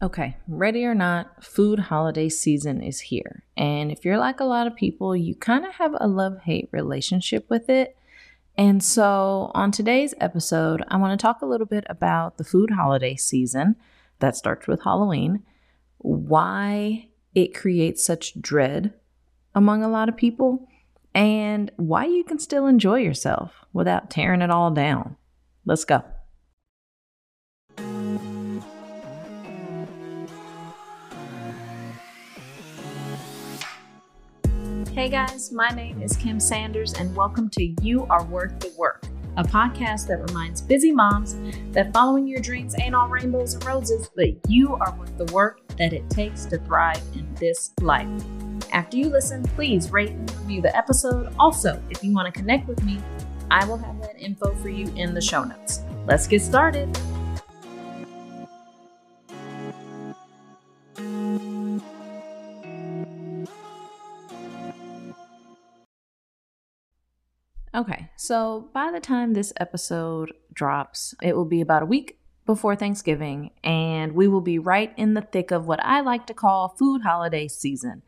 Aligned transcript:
Okay, 0.00 0.36
ready 0.46 0.84
or 0.84 0.94
not, 0.94 1.42
food 1.42 1.80
holiday 1.80 2.28
season 2.28 2.80
is 2.80 3.00
here. 3.00 3.42
And 3.56 3.90
if 3.90 4.04
you're 4.04 4.18
like 4.18 4.38
a 4.38 4.44
lot 4.44 4.68
of 4.68 4.76
people, 4.76 5.16
you 5.16 5.34
kind 5.34 5.66
of 5.66 5.74
have 5.74 5.92
a 5.98 6.06
love 6.06 6.38
hate 6.42 6.68
relationship 6.70 7.50
with 7.50 7.68
it. 7.68 7.96
And 8.56 8.82
so, 8.82 9.50
on 9.54 9.72
today's 9.72 10.14
episode, 10.20 10.84
I 10.86 10.98
want 10.98 11.18
to 11.18 11.22
talk 11.22 11.42
a 11.42 11.46
little 11.46 11.66
bit 11.66 11.84
about 11.88 12.38
the 12.38 12.44
food 12.44 12.70
holiday 12.70 13.16
season 13.16 13.74
that 14.20 14.36
starts 14.36 14.68
with 14.68 14.82
Halloween, 14.82 15.42
why 15.98 17.08
it 17.34 17.54
creates 17.54 18.04
such 18.04 18.40
dread 18.40 18.94
among 19.52 19.82
a 19.82 19.88
lot 19.88 20.08
of 20.08 20.16
people, 20.16 20.68
and 21.12 21.72
why 21.76 22.04
you 22.04 22.22
can 22.22 22.38
still 22.38 22.68
enjoy 22.68 23.00
yourself 23.00 23.64
without 23.72 24.10
tearing 24.10 24.42
it 24.42 24.50
all 24.50 24.70
down. 24.70 25.16
Let's 25.64 25.84
go. 25.84 26.04
Hey 34.98 35.08
guys, 35.08 35.52
my 35.52 35.68
name 35.68 36.02
is 36.02 36.16
Kim 36.16 36.40
Sanders, 36.40 36.92
and 36.94 37.14
welcome 37.14 37.48
to 37.50 37.72
You 37.82 38.04
Are 38.10 38.24
Worth 38.24 38.58
the 38.58 38.74
Work, 38.76 39.04
a 39.36 39.44
podcast 39.44 40.08
that 40.08 40.26
reminds 40.26 40.60
busy 40.60 40.90
moms 40.90 41.36
that 41.70 41.92
following 41.92 42.26
your 42.26 42.40
dreams 42.40 42.74
ain't 42.80 42.96
all 42.96 43.06
rainbows 43.06 43.54
and 43.54 43.64
roses, 43.64 44.10
but 44.16 44.26
you 44.48 44.74
are 44.74 44.92
worth 44.98 45.16
the 45.16 45.32
work 45.32 45.60
that 45.76 45.92
it 45.92 46.10
takes 46.10 46.46
to 46.46 46.58
thrive 46.58 47.00
in 47.14 47.32
this 47.36 47.70
life. 47.80 48.08
After 48.72 48.96
you 48.96 49.08
listen, 49.08 49.44
please 49.44 49.92
rate 49.92 50.10
and 50.10 50.28
review 50.32 50.62
the 50.62 50.76
episode. 50.76 51.32
Also, 51.38 51.80
if 51.90 52.02
you 52.02 52.12
want 52.12 52.26
to 52.26 52.32
connect 52.32 52.66
with 52.66 52.82
me, 52.82 52.98
I 53.52 53.64
will 53.66 53.78
have 53.78 54.02
that 54.02 54.18
info 54.18 54.52
for 54.54 54.68
you 54.68 54.92
in 54.96 55.14
the 55.14 55.22
show 55.22 55.44
notes. 55.44 55.82
Let's 56.08 56.26
get 56.26 56.42
started. 56.42 56.98
Okay, 67.78 68.10
so 68.16 68.68
by 68.72 68.90
the 68.90 68.98
time 68.98 69.34
this 69.34 69.52
episode 69.58 70.32
drops, 70.52 71.14
it 71.22 71.36
will 71.36 71.44
be 71.44 71.60
about 71.60 71.84
a 71.84 71.86
week 71.86 72.18
before 72.44 72.74
Thanksgiving, 72.74 73.52
and 73.62 74.14
we 74.16 74.26
will 74.26 74.40
be 74.40 74.58
right 74.58 74.92
in 74.96 75.14
the 75.14 75.20
thick 75.20 75.52
of 75.52 75.68
what 75.68 75.78
I 75.84 76.00
like 76.00 76.26
to 76.26 76.34
call 76.34 76.70
food 76.70 77.02
holiday 77.02 77.46
season. 77.46 78.02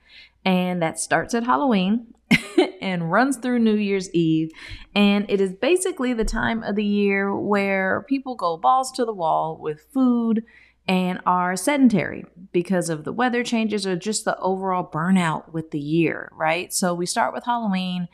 And 0.44 0.82
that 0.82 0.98
starts 0.98 1.34
at 1.34 1.44
Halloween 1.44 2.14
and 2.80 3.12
runs 3.12 3.36
through 3.36 3.60
New 3.60 3.76
Year's 3.76 4.10
Eve. 4.10 4.50
And 4.92 5.24
it 5.30 5.40
is 5.40 5.52
basically 5.52 6.14
the 6.14 6.24
time 6.24 6.64
of 6.64 6.74
the 6.74 6.84
year 6.84 7.32
where 7.32 8.04
people 8.08 8.34
go 8.34 8.56
balls 8.56 8.90
to 8.92 9.04
the 9.04 9.14
wall 9.14 9.56
with 9.56 9.86
food 9.92 10.42
and 10.88 11.20
are 11.24 11.54
sedentary 11.54 12.24
because 12.50 12.88
of 12.88 13.04
the 13.04 13.12
weather 13.12 13.44
changes 13.44 13.86
or 13.86 13.94
just 13.94 14.24
the 14.24 14.36
overall 14.38 14.90
burnout 14.90 15.52
with 15.52 15.70
the 15.70 15.78
year, 15.78 16.32
right? 16.34 16.72
So 16.72 16.92
we 16.92 17.06
start 17.06 17.32
with 17.32 17.44
Halloween 17.44 18.08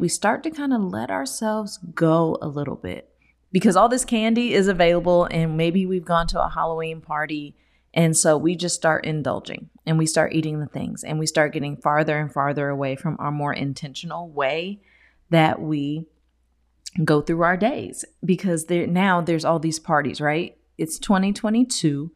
we 0.00 0.08
start 0.08 0.42
to 0.42 0.50
kind 0.50 0.72
of 0.72 0.80
let 0.80 1.10
ourselves 1.10 1.78
go 1.94 2.38
a 2.40 2.48
little 2.48 2.74
bit 2.74 3.10
because 3.52 3.76
all 3.76 3.88
this 3.88 4.04
candy 4.04 4.54
is 4.54 4.66
available 4.66 5.26
and 5.30 5.58
maybe 5.58 5.84
we've 5.84 6.06
gone 6.06 6.26
to 6.26 6.42
a 6.42 6.48
Halloween 6.48 7.02
party 7.02 7.54
and 7.92 8.16
so 8.16 8.38
we 8.38 8.56
just 8.56 8.74
start 8.74 9.04
indulging 9.04 9.68
and 9.84 9.98
we 9.98 10.06
start 10.06 10.32
eating 10.32 10.58
the 10.58 10.66
things 10.66 11.04
and 11.04 11.18
we 11.18 11.26
start 11.26 11.52
getting 11.52 11.76
farther 11.76 12.18
and 12.18 12.32
farther 12.32 12.70
away 12.70 12.96
from 12.96 13.16
our 13.18 13.30
more 13.30 13.52
intentional 13.52 14.30
way 14.30 14.80
that 15.28 15.60
we 15.60 16.06
go 17.04 17.20
through 17.20 17.42
our 17.42 17.56
days 17.56 18.04
because 18.24 18.66
there 18.66 18.86
now 18.86 19.20
there's 19.20 19.44
all 19.44 19.58
these 19.58 19.78
parties, 19.78 20.20
right? 20.20 20.56
It's 20.78 20.98
2022 20.98 22.10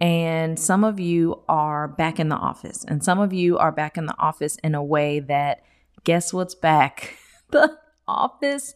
and 0.00 0.58
some 0.58 0.82
of 0.82 0.98
you 0.98 1.44
are 1.48 1.86
back 1.86 2.18
in 2.18 2.30
the 2.30 2.36
office 2.36 2.84
and 2.88 3.04
some 3.04 3.20
of 3.20 3.32
you 3.32 3.58
are 3.58 3.72
back 3.72 3.96
in 3.96 4.06
the 4.06 4.18
office 4.18 4.56
in 4.64 4.74
a 4.74 4.82
way 4.82 5.20
that 5.20 5.62
guess 6.02 6.32
what's 6.32 6.56
back? 6.56 7.14
the 7.50 7.78
office 8.06 8.74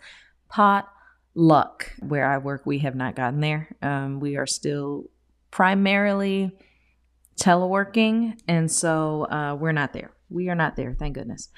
pot 0.49 0.89
luck. 1.35 1.93
Where 2.01 2.31
I 2.31 2.39
work, 2.39 2.67
we 2.67 2.81
have 2.81 2.95
not 2.95 3.17
gotten 3.17 3.41
there. 3.41 3.75
Um, 3.83 4.21
we 4.21 4.37
are 4.37 4.47
still 4.47 5.11
primarily 5.51 6.53
teleworking, 7.41 8.39
and 8.47 8.71
so 8.71 9.27
uh, 9.31 9.57
we're 9.59 9.73
not 9.73 9.93
there. 9.93 10.13
We 10.29 10.49
are 10.49 10.55
not 10.55 10.77
there, 10.77 10.95
thank 10.99 11.15
goodness. 11.15 11.49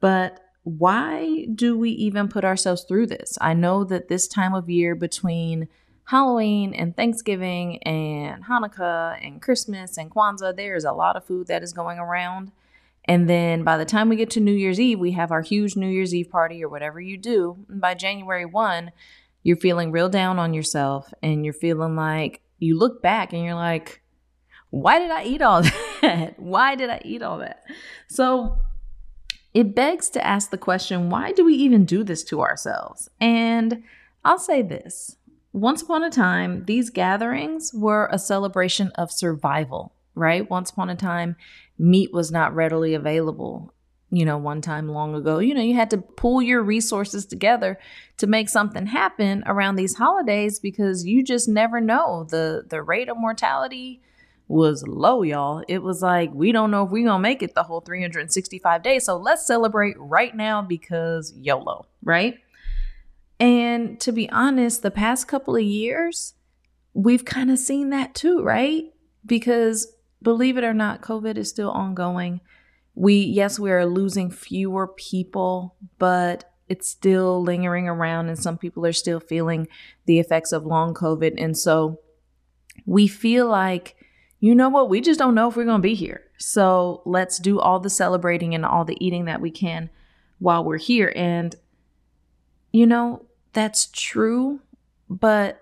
But 0.00 0.40
why 0.64 1.46
do 1.54 1.76
we 1.76 1.90
even 1.90 2.28
put 2.28 2.44
ourselves 2.44 2.84
through 2.84 3.06
this? 3.08 3.36
I 3.40 3.54
know 3.54 3.84
that 3.84 4.08
this 4.08 4.28
time 4.28 4.54
of 4.54 4.70
year 4.70 4.94
between 4.94 5.68
Halloween 6.04 6.74
and 6.74 6.96
Thanksgiving 6.96 7.82
and 7.82 8.44
Hanukkah 8.44 9.18
and 9.24 9.40
Christmas 9.40 9.96
and 9.96 10.10
Kwanzaa, 10.10 10.54
there's 10.54 10.84
a 10.84 10.92
lot 10.92 11.16
of 11.16 11.24
food 11.24 11.46
that 11.48 11.62
is 11.62 11.72
going 11.72 11.98
around. 11.98 12.52
And 13.06 13.28
then 13.28 13.64
by 13.64 13.76
the 13.76 13.84
time 13.84 14.08
we 14.08 14.16
get 14.16 14.30
to 14.30 14.40
New 14.40 14.52
Year's 14.52 14.78
Eve, 14.80 14.98
we 14.98 15.12
have 15.12 15.32
our 15.32 15.42
huge 15.42 15.76
New 15.76 15.88
Year's 15.88 16.14
Eve 16.14 16.30
party 16.30 16.62
or 16.62 16.68
whatever 16.68 17.00
you 17.00 17.16
do. 17.16 17.64
And 17.68 17.80
by 17.80 17.94
January 17.94 18.46
1, 18.46 18.92
you're 19.42 19.56
feeling 19.56 19.90
real 19.90 20.08
down 20.08 20.38
on 20.38 20.54
yourself 20.54 21.12
and 21.22 21.44
you're 21.44 21.54
feeling 21.54 21.96
like 21.96 22.42
you 22.58 22.78
look 22.78 23.02
back 23.02 23.32
and 23.32 23.44
you're 23.44 23.54
like, 23.54 24.02
why 24.70 24.98
did 24.98 25.10
I 25.10 25.24
eat 25.24 25.42
all 25.42 25.62
that? 26.02 26.38
why 26.38 26.74
did 26.76 26.90
I 26.90 27.00
eat 27.04 27.22
all 27.22 27.38
that? 27.38 27.64
So 28.08 28.58
it 29.52 29.74
begs 29.74 30.08
to 30.10 30.26
ask 30.26 30.50
the 30.50 30.58
question 30.58 31.10
why 31.10 31.32
do 31.32 31.44
we 31.44 31.54
even 31.54 31.84
do 31.84 32.04
this 32.04 32.22
to 32.24 32.40
ourselves? 32.40 33.08
And 33.20 33.82
I'll 34.24 34.38
say 34.38 34.62
this 34.62 35.16
once 35.52 35.82
upon 35.82 36.02
a 36.02 36.10
time, 36.10 36.64
these 36.64 36.88
gatherings 36.88 37.72
were 37.74 38.08
a 38.10 38.18
celebration 38.18 38.90
of 38.94 39.12
survival, 39.12 39.92
right? 40.14 40.48
Once 40.48 40.70
upon 40.70 40.88
a 40.88 40.96
time, 40.96 41.36
meat 41.78 42.12
was 42.12 42.30
not 42.30 42.54
readily 42.54 42.94
available 42.94 43.72
you 44.12 44.26
know 44.26 44.36
one 44.36 44.60
time 44.60 44.88
long 44.88 45.14
ago. 45.14 45.38
You 45.38 45.54
know 45.54 45.62
you 45.62 45.74
had 45.74 45.90
to 45.90 45.98
pull 45.98 46.42
your 46.42 46.62
resources 46.62 47.24
together 47.24 47.78
to 48.18 48.26
make 48.26 48.48
something 48.50 48.86
happen 48.86 49.42
around 49.46 49.76
these 49.76 49.96
holidays 49.96 50.60
because 50.60 51.06
you 51.06 51.24
just 51.24 51.48
never 51.48 51.80
know. 51.80 52.26
The 52.28 52.64
the 52.68 52.82
rate 52.82 53.08
of 53.08 53.16
mortality 53.16 54.02
was 54.48 54.86
low 54.86 55.22
y'all. 55.22 55.64
It 55.66 55.82
was 55.82 56.02
like 56.02 56.30
we 56.34 56.52
don't 56.52 56.70
know 56.70 56.84
if 56.84 56.90
we're 56.90 57.06
gonna 57.06 57.22
make 57.22 57.42
it 57.42 57.54
the 57.54 57.62
whole 57.62 57.80
365 57.80 58.82
days. 58.82 59.06
So 59.06 59.16
let's 59.16 59.46
celebrate 59.46 59.96
right 59.98 60.36
now 60.36 60.60
because 60.60 61.32
yolo 61.34 61.86
right? 62.04 62.38
And 63.40 63.98
to 64.00 64.12
be 64.12 64.28
honest 64.28 64.82
the 64.82 64.90
past 64.90 65.26
couple 65.26 65.56
of 65.56 65.62
years 65.62 66.34
we've 66.94 67.24
kind 67.24 67.50
of 67.50 67.58
seen 67.58 67.88
that 67.90 68.14
too 68.14 68.42
right? 68.42 68.84
Because 69.24 69.90
believe 70.22 70.56
it 70.56 70.64
or 70.64 70.74
not, 70.74 71.02
COVID 71.02 71.36
is 71.36 71.48
still 71.48 71.70
ongoing. 71.70 72.40
We, 72.94 73.16
yes, 73.20 73.58
we 73.58 73.70
are 73.70 73.86
losing 73.86 74.30
fewer 74.30 74.86
people, 74.86 75.76
but 75.98 76.50
it's 76.68 76.88
still 76.88 77.42
lingering 77.42 77.88
around, 77.88 78.28
and 78.28 78.38
some 78.38 78.58
people 78.58 78.86
are 78.86 78.92
still 78.92 79.20
feeling 79.20 79.68
the 80.06 80.18
effects 80.18 80.52
of 80.52 80.64
long 80.66 80.94
COVID. 80.94 81.34
And 81.42 81.56
so 81.56 82.00
we 82.86 83.06
feel 83.06 83.46
like, 83.46 83.96
you 84.40 84.54
know 84.54 84.68
what, 84.68 84.88
we 84.88 85.00
just 85.00 85.18
don't 85.18 85.34
know 85.34 85.48
if 85.48 85.56
we're 85.56 85.64
going 85.64 85.82
to 85.82 85.88
be 85.88 85.94
here. 85.94 86.22
So 86.38 87.02
let's 87.04 87.38
do 87.38 87.60
all 87.60 87.78
the 87.78 87.90
celebrating 87.90 88.54
and 88.54 88.64
all 88.64 88.84
the 88.84 88.96
eating 89.04 89.26
that 89.26 89.40
we 89.40 89.50
can 89.50 89.90
while 90.38 90.64
we're 90.64 90.78
here. 90.78 91.12
And, 91.14 91.54
you 92.72 92.86
know, 92.86 93.26
that's 93.52 93.86
true, 93.86 94.60
but 95.08 95.61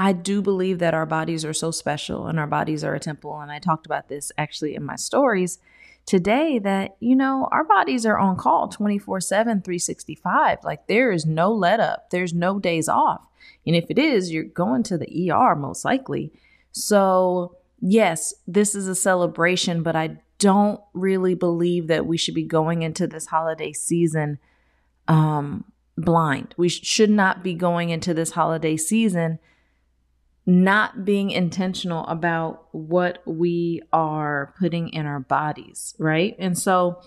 I 0.00 0.14
do 0.14 0.40
believe 0.40 0.78
that 0.78 0.94
our 0.94 1.04
bodies 1.04 1.44
are 1.44 1.52
so 1.52 1.70
special 1.70 2.26
and 2.26 2.40
our 2.40 2.46
bodies 2.46 2.82
are 2.82 2.94
a 2.94 2.98
temple. 2.98 3.38
And 3.38 3.52
I 3.52 3.58
talked 3.58 3.84
about 3.84 4.08
this 4.08 4.32
actually 4.38 4.74
in 4.74 4.82
my 4.82 4.96
stories 4.96 5.58
today 6.06 6.58
that, 6.58 6.96
you 7.00 7.14
know, 7.14 7.50
our 7.52 7.64
bodies 7.64 8.06
are 8.06 8.18
on 8.18 8.36
call 8.36 8.68
24 8.68 9.20
7, 9.20 9.60
365. 9.60 10.60
Like 10.64 10.86
there 10.86 11.12
is 11.12 11.26
no 11.26 11.52
let 11.52 11.80
up, 11.80 12.08
there's 12.08 12.32
no 12.32 12.58
days 12.58 12.88
off. 12.88 13.20
And 13.66 13.76
if 13.76 13.90
it 13.90 13.98
is, 13.98 14.32
you're 14.32 14.44
going 14.44 14.84
to 14.84 14.96
the 14.96 15.30
ER 15.30 15.54
most 15.54 15.84
likely. 15.84 16.32
So, 16.72 17.56
yes, 17.78 18.32
this 18.46 18.74
is 18.74 18.88
a 18.88 18.94
celebration, 18.94 19.82
but 19.82 19.96
I 19.96 20.16
don't 20.38 20.80
really 20.94 21.34
believe 21.34 21.88
that 21.88 22.06
we 22.06 22.16
should 22.16 22.34
be 22.34 22.44
going 22.44 22.80
into 22.80 23.06
this 23.06 23.26
holiday 23.26 23.74
season 23.74 24.38
um, 25.08 25.64
blind. 25.98 26.54
We 26.56 26.70
sh- 26.70 26.86
should 26.86 27.10
not 27.10 27.44
be 27.44 27.52
going 27.52 27.90
into 27.90 28.14
this 28.14 28.30
holiday 28.30 28.78
season 28.78 29.40
not 30.50 31.04
being 31.04 31.30
intentional 31.30 32.04
about 32.06 32.66
what 32.72 33.22
we 33.24 33.80
are 33.92 34.52
putting 34.58 34.88
in 34.88 35.06
our 35.06 35.20
bodies, 35.20 35.94
right? 35.98 36.34
And 36.38 36.58
so, 36.58 37.00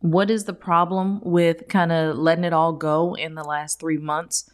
what 0.00 0.30
is 0.30 0.44
the 0.44 0.52
problem 0.52 1.20
with 1.22 1.68
kind 1.68 1.92
of 1.92 2.18
letting 2.18 2.42
it 2.42 2.52
all 2.52 2.72
go 2.72 3.14
in 3.14 3.36
the 3.36 3.44
last 3.44 3.78
three 3.78 3.98
months 3.98 4.50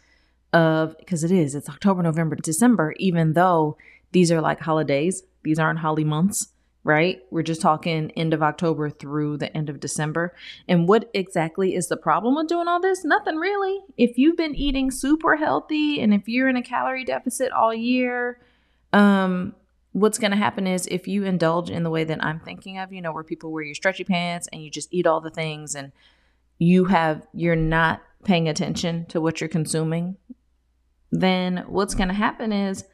of 0.53 0.95
because 0.99 1.23
it 1.23 1.31
is, 1.31 1.55
it's 1.55 1.69
October, 1.69 2.03
November, 2.03 2.35
December, 2.35 2.93
even 2.97 3.33
though 3.33 3.75
these 4.11 4.31
are 4.31 4.41
like 4.41 4.59
holidays, 4.59 5.23
these 5.43 5.57
aren't 5.57 5.79
holly 5.79 6.03
months 6.03 6.49
right? 6.83 7.21
We're 7.29 7.43
just 7.43 7.61
talking 7.61 8.11
end 8.11 8.33
of 8.33 8.41
October 8.41 8.89
through 8.89 9.37
the 9.37 9.55
end 9.55 9.69
of 9.69 9.79
December. 9.79 10.33
And 10.67 10.87
what 10.87 11.09
exactly 11.13 11.75
is 11.75 11.87
the 11.87 11.97
problem 11.97 12.35
with 12.35 12.47
doing 12.47 12.67
all 12.67 12.79
this? 12.79 13.03
Nothing 13.03 13.35
really. 13.35 13.79
If 13.97 14.17
you've 14.17 14.37
been 14.37 14.55
eating 14.55 14.89
super 14.89 15.35
healthy 15.35 16.01
and 16.01 16.13
if 16.13 16.27
you're 16.27 16.49
in 16.49 16.55
a 16.55 16.63
calorie 16.63 17.05
deficit 17.05 17.51
all 17.51 17.73
year, 17.73 18.39
um 18.93 19.53
what's 19.91 20.19
going 20.19 20.31
to 20.31 20.37
happen 20.37 20.67
is 20.67 20.87
if 20.87 21.07
you 21.07 21.23
indulge 21.23 21.69
in 21.69 21.83
the 21.83 21.89
way 21.89 22.03
that 22.03 22.23
I'm 22.23 22.39
thinking 22.39 22.77
of, 22.77 22.93
you 22.93 23.01
know, 23.01 23.11
where 23.11 23.23
people 23.23 23.51
wear 23.51 23.63
your 23.63 23.75
stretchy 23.75 24.03
pants 24.03 24.47
and 24.53 24.63
you 24.63 24.69
just 24.69 24.93
eat 24.93 25.07
all 25.07 25.19
the 25.19 25.31
things 25.31 25.75
and 25.75 25.91
you 26.59 26.85
have, 26.85 27.25
you're 27.33 27.55
not 27.55 28.01
paying 28.23 28.47
attention 28.47 29.05
to 29.07 29.19
what 29.19 29.41
you're 29.41 29.47
consuming, 29.47 30.17
then 31.11 31.63
what's 31.67 31.95
going 31.95 32.09
to 32.09 32.13
happen 32.13 32.53
is 32.53 32.85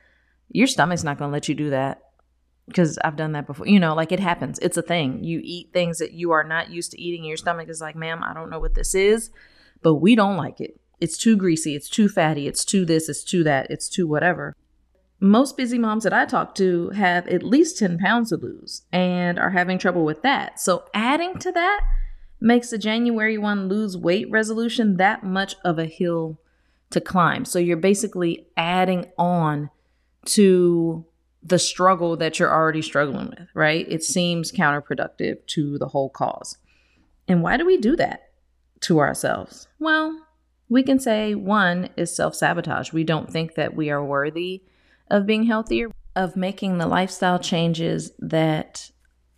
your 0.50 0.68
stomach's 0.68 1.04
not 1.04 1.18
going 1.18 1.30
to 1.30 1.34
let 1.34 1.50
you 1.50 1.56
do 1.56 1.70
that 1.72 2.05
because 2.68 2.98
I've 3.04 3.16
done 3.16 3.34
that 3.34 3.48
before. 3.48 3.68
You 3.68 3.80
know, 3.80 3.94
like 3.94 4.12
it 4.12 4.20
happens. 4.20 4.60
It's 4.60 4.78
a 4.78 4.82
thing. 4.82 5.24
You 5.24 5.42
eat 5.44 5.72
things 5.74 6.00
that 6.00 6.14
you 6.14 6.32
are 6.32 6.44
not 6.44 6.70
used 6.70 6.92
to 6.92 7.02
eating. 7.02 7.24
Your 7.24 7.38
stomach 7.38 7.70
is 7.70 7.82
like, 7.82 7.96
ma'am, 7.96 8.24
I 8.24 8.34
don't 8.34 8.50
know 8.50 8.60
what 8.60 8.76
this 8.76 8.96
is, 8.96 9.30
but 9.82 9.96
we 9.96 10.16
don't 10.16 10.38
like 10.38 10.60
it. 10.60 10.80
It's 11.00 11.18
too 11.18 11.36
greasy. 11.36 11.76
It's 11.76 11.90
too 11.90 12.10
fatty. 12.10 12.48
It's 12.48 12.66
too 12.66 12.86
this. 12.86 13.10
It's 13.10 13.24
too 13.24 13.44
that. 13.44 13.68
It's 13.70 13.90
too 13.90 14.08
whatever. 14.08 14.56
Most 15.20 15.58
busy 15.58 15.78
moms 15.78 16.04
that 16.04 16.14
I 16.14 16.26
talk 16.26 16.56
to 16.56 16.90
have 16.90 17.28
at 17.28 17.44
least 17.44 17.80
10 17.80 18.00
pounds 18.00 18.30
to 18.30 18.38
lose 18.38 18.84
and 18.92 19.40
are 19.40 19.52
having 19.52 19.78
trouble 19.78 20.04
with 20.04 20.22
that. 20.24 20.60
So 20.60 20.86
adding 20.94 21.38
to 21.40 21.52
that 21.52 21.82
makes 22.42 22.70
the 22.70 22.78
January 22.78 23.38
1 23.38 23.70
lose 23.70 23.98
weight 23.98 24.30
resolution 24.30 24.98
that 24.98 25.24
much 25.24 25.56
of 25.64 25.80
a 25.80 25.86
hill 25.86 26.40
to 26.90 27.02
climb. 27.02 27.46
So 27.46 27.60
you're 27.60 27.78
basically 27.78 28.48
adding 28.58 29.06
on 29.18 29.70
to 30.26 31.06
the 31.46 31.60
struggle 31.60 32.18
that 32.18 32.40
you're 32.40 32.52
already 32.52 32.82
struggling 32.82 33.30
with, 33.30 33.48
right? 33.54 33.86
It 33.88 34.04
seems 34.04 34.52
counterproductive 34.52 35.46
to 35.48 35.78
the 35.78 35.88
whole 35.88 36.10
cause. 36.10 36.58
And 37.28 37.44
why 37.44 37.58
do 37.58 37.66
we 37.66 37.78
do 37.78 37.96
that 37.98 38.32
to 38.82 39.00
ourselves? 39.00 39.68
Well, 39.80 40.26
we 40.70 40.82
can 40.82 41.00
say 41.00 41.36
one 41.36 41.90
is 41.96 42.16
self 42.16 42.36
sabotage. 42.36 42.92
We 42.92 43.04
don't 43.04 43.32
think 43.32 43.56
that 43.56 43.76
we 43.76 43.92
are 43.92 44.04
worthy 44.04 44.64
of 45.12 45.28
being 45.28 45.44
healthier, 45.44 45.92
of 46.16 46.36
making 46.36 46.80
the 46.80 46.88
lifestyle 46.88 47.38
changes 47.38 48.12
that 48.20 48.90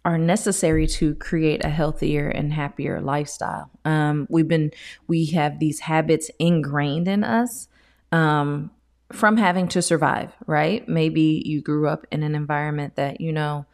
are 0.05 0.17
necessary 0.17 0.87
to 0.87 1.15
create 1.15 1.65
a 1.65 1.69
healthier 1.69 2.29
and 2.29 2.53
happier 2.53 3.01
lifestyle. 3.01 3.69
Um, 3.83 4.25
we've 4.29 4.47
been, 4.47 4.71
we 5.07 5.25
have 5.27 5.59
these 5.59 5.81
habits 5.81 6.31
ingrained 6.39 7.09
in 7.09 7.25
us 7.25 7.67
um, 8.13 8.71
from 9.11 9.37
having 9.37 9.67
to 9.69 9.81
survive, 9.81 10.33
right? 10.45 10.87
Maybe 10.87 11.41
you 11.45 11.61
grew 11.61 11.87
up 11.87 12.05
in 12.11 12.23
an 12.23 12.35
environment 12.35 12.95
that, 12.95 13.21
you 13.21 13.31
know, 13.31 13.65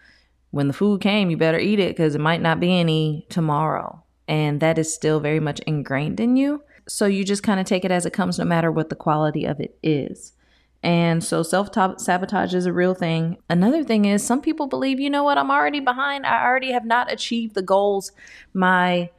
when 0.51 0.67
the 0.67 0.73
food 0.73 1.01
came, 1.01 1.29
you 1.29 1.37
better 1.37 1.59
eat 1.59 1.79
it 1.79 1.95
because 1.95 2.13
it 2.13 2.21
might 2.21 2.41
not 2.41 2.59
be 2.59 2.79
any 2.79 3.25
tomorrow. 3.29 4.03
And 4.27 4.59
that 4.61 4.77
is 4.77 4.93
still 4.93 5.19
very 5.19 5.39
much 5.39 5.59
ingrained 5.61 6.19
in 6.19 6.37
you. 6.37 6.63
So 6.87 7.05
you 7.07 7.23
just 7.23 7.43
kind 7.43 7.59
of 7.59 7.65
take 7.65 7.83
it 7.83 7.91
as 7.91 8.05
it 8.05 8.13
comes, 8.13 8.37
no 8.37 8.45
matter 8.45 8.71
what 8.71 8.89
the 8.89 8.95
quality 8.95 9.45
of 9.45 9.59
it 9.59 9.77
is. 9.81 10.33
And 10.83 11.23
so 11.23 11.43
self 11.43 11.69
sabotage 11.97 12.53
is 12.53 12.65
a 12.65 12.73
real 12.73 12.93
thing. 12.93 13.37
Another 13.49 13.83
thing 13.83 14.05
is 14.05 14.23
some 14.23 14.41
people 14.41 14.67
believe, 14.67 14.99
you 14.99 15.09
know 15.09 15.23
what, 15.23 15.37
I'm 15.37 15.49
already 15.49 15.79
behind. 15.79 16.25
I 16.25 16.45
already 16.45 16.73
have 16.73 16.85
not 16.85 17.11
achieved 17.11 17.55
the 17.55 17.61
goals, 17.61 18.11
my 18.53 19.09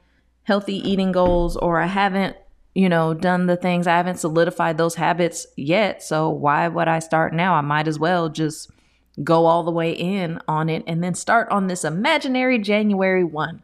healthy 0.45 0.77
eating 0.89 1.11
goals, 1.11 1.57
or 1.57 1.81
I 1.81 1.87
haven't 1.87 2.37
you 2.75 2.89
know, 2.89 3.15
done 3.15 3.47
the 3.47 3.57
things. 3.57 3.87
I 3.87 3.97
haven't 3.97 4.19
solidified 4.19 4.79
those 4.79 4.97
habits 4.97 5.47
yet. 5.57 6.03
So 6.03 6.29
why 6.29 6.67
would 6.69 6.89
I 6.89 6.99
start 6.99 7.33
now? 7.33 7.55
I 7.55 7.61
might 7.61 7.87
as 7.87 7.99
well 7.99 8.29
just 8.29 8.71
go 9.23 9.47
all 9.47 9.63
the 9.63 9.71
way 9.71 9.93
in 9.93 10.41
on 10.49 10.69
it 10.69 10.83
and 10.87 11.03
then 11.03 11.15
start 11.15 11.49
on 11.51 11.69
this 11.69 11.85
imaginary 11.85 12.59
January 12.59 13.23
1. 13.23 13.63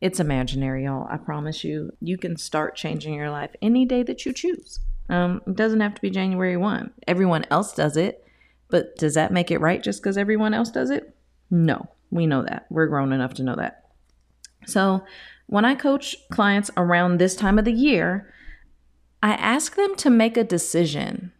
It's 0.00 0.18
imaginary, 0.18 0.84
y'all. 0.84 1.06
I 1.10 1.18
promise 1.18 1.62
you. 1.62 1.92
You 2.00 2.16
can 2.16 2.36
start 2.36 2.76
changing 2.76 3.12
your 3.12 3.30
life 3.30 3.50
any 3.60 3.84
day 3.84 4.02
that 4.04 4.24
you 4.24 4.32
choose. 4.32 4.80
Um, 5.10 5.42
it 5.46 5.56
doesn't 5.56 5.80
have 5.80 5.94
to 5.96 6.00
be 6.00 6.08
January 6.08 6.56
1. 6.56 6.90
Everyone 7.06 7.44
else 7.50 7.74
does 7.74 7.98
it, 7.98 8.24
but 8.68 8.96
does 8.96 9.14
that 9.14 9.32
make 9.32 9.50
it 9.50 9.60
right 9.60 9.82
just 9.82 10.02
because 10.02 10.16
everyone 10.16 10.54
else 10.54 10.70
does 10.70 10.88
it? 10.88 11.14
No, 11.50 11.88
we 12.10 12.26
know 12.26 12.42
that. 12.42 12.66
We're 12.70 12.86
grown 12.86 13.12
enough 13.12 13.34
to 13.34 13.42
know 13.42 13.56
that. 13.56 13.79
So 14.66 15.04
when 15.46 15.64
I 15.64 15.74
coach 15.74 16.16
clients 16.30 16.70
around 16.76 17.18
this 17.18 17.34
time 17.34 17.58
of 17.58 17.64
the 17.64 17.72
year, 17.72 18.32
I 19.22 19.32
ask 19.32 19.76
them 19.76 19.96
to 19.96 20.10
make 20.10 20.36
a 20.36 20.44
decision 20.44 21.32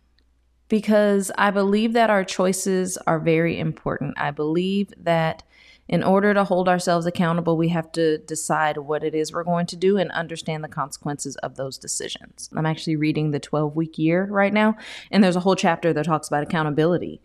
because 0.68 1.30
I 1.36 1.50
believe 1.50 1.92
that 1.94 2.10
our 2.10 2.24
choices 2.24 2.96
are 3.06 3.18
very 3.18 3.58
important. 3.58 4.14
I 4.16 4.30
believe 4.30 4.92
that 4.96 5.42
in 5.88 6.04
order 6.04 6.32
to 6.32 6.44
hold 6.44 6.68
ourselves 6.68 7.04
accountable, 7.04 7.56
we 7.56 7.68
have 7.70 7.90
to 7.92 8.18
decide 8.18 8.78
what 8.78 9.02
it 9.02 9.12
is 9.12 9.32
we're 9.32 9.42
going 9.42 9.66
to 9.66 9.76
do 9.76 9.96
and 9.96 10.10
understand 10.12 10.62
the 10.62 10.68
consequences 10.68 11.34
of 11.36 11.56
those 11.56 11.78
decisions. 11.78 12.48
I'm 12.54 12.64
actually 12.64 12.94
reading 12.94 13.32
the 13.32 13.40
12 13.40 13.74
week 13.74 13.98
year 13.98 14.26
right 14.30 14.52
now, 14.52 14.76
and 15.10 15.24
there's 15.24 15.34
a 15.34 15.40
whole 15.40 15.56
chapter 15.56 15.92
that 15.92 16.04
talks 16.04 16.28
about 16.28 16.44
accountability 16.44 17.20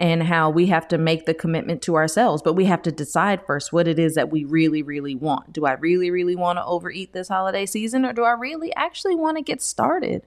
and 0.00 0.22
how 0.22 0.48
we 0.48 0.66
have 0.66 0.86
to 0.88 0.98
make 0.98 1.26
the 1.26 1.34
commitment 1.34 1.82
to 1.82 1.96
ourselves, 1.96 2.40
but 2.40 2.52
we 2.52 2.66
have 2.66 2.82
to 2.82 2.92
decide 2.92 3.44
first 3.44 3.72
what 3.72 3.88
it 3.88 3.98
is 3.98 4.14
that 4.14 4.30
we 4.30 4.44
really, 4.44 4.82
really 4.82 5.14
want. 5.14 5.52
Do 5.52 5.66
I 5.66 5.72
really, 5.72 6.10
really 6.10 6.36
want 6.36 6.58
to 6.58 6.64
overeat 6.64 7.12
this 7.12 7.28
holiday 7.28 7.66
season, 7.66 8.04
or 8.04 8.12
do 8.12 8.22
I 8.22 8.32
really 8.32 8.72
actually 8.76 9.16
want 9.16 9.38
to 9.38 9.42
get 9.42 9.60
started? 9.60 10.24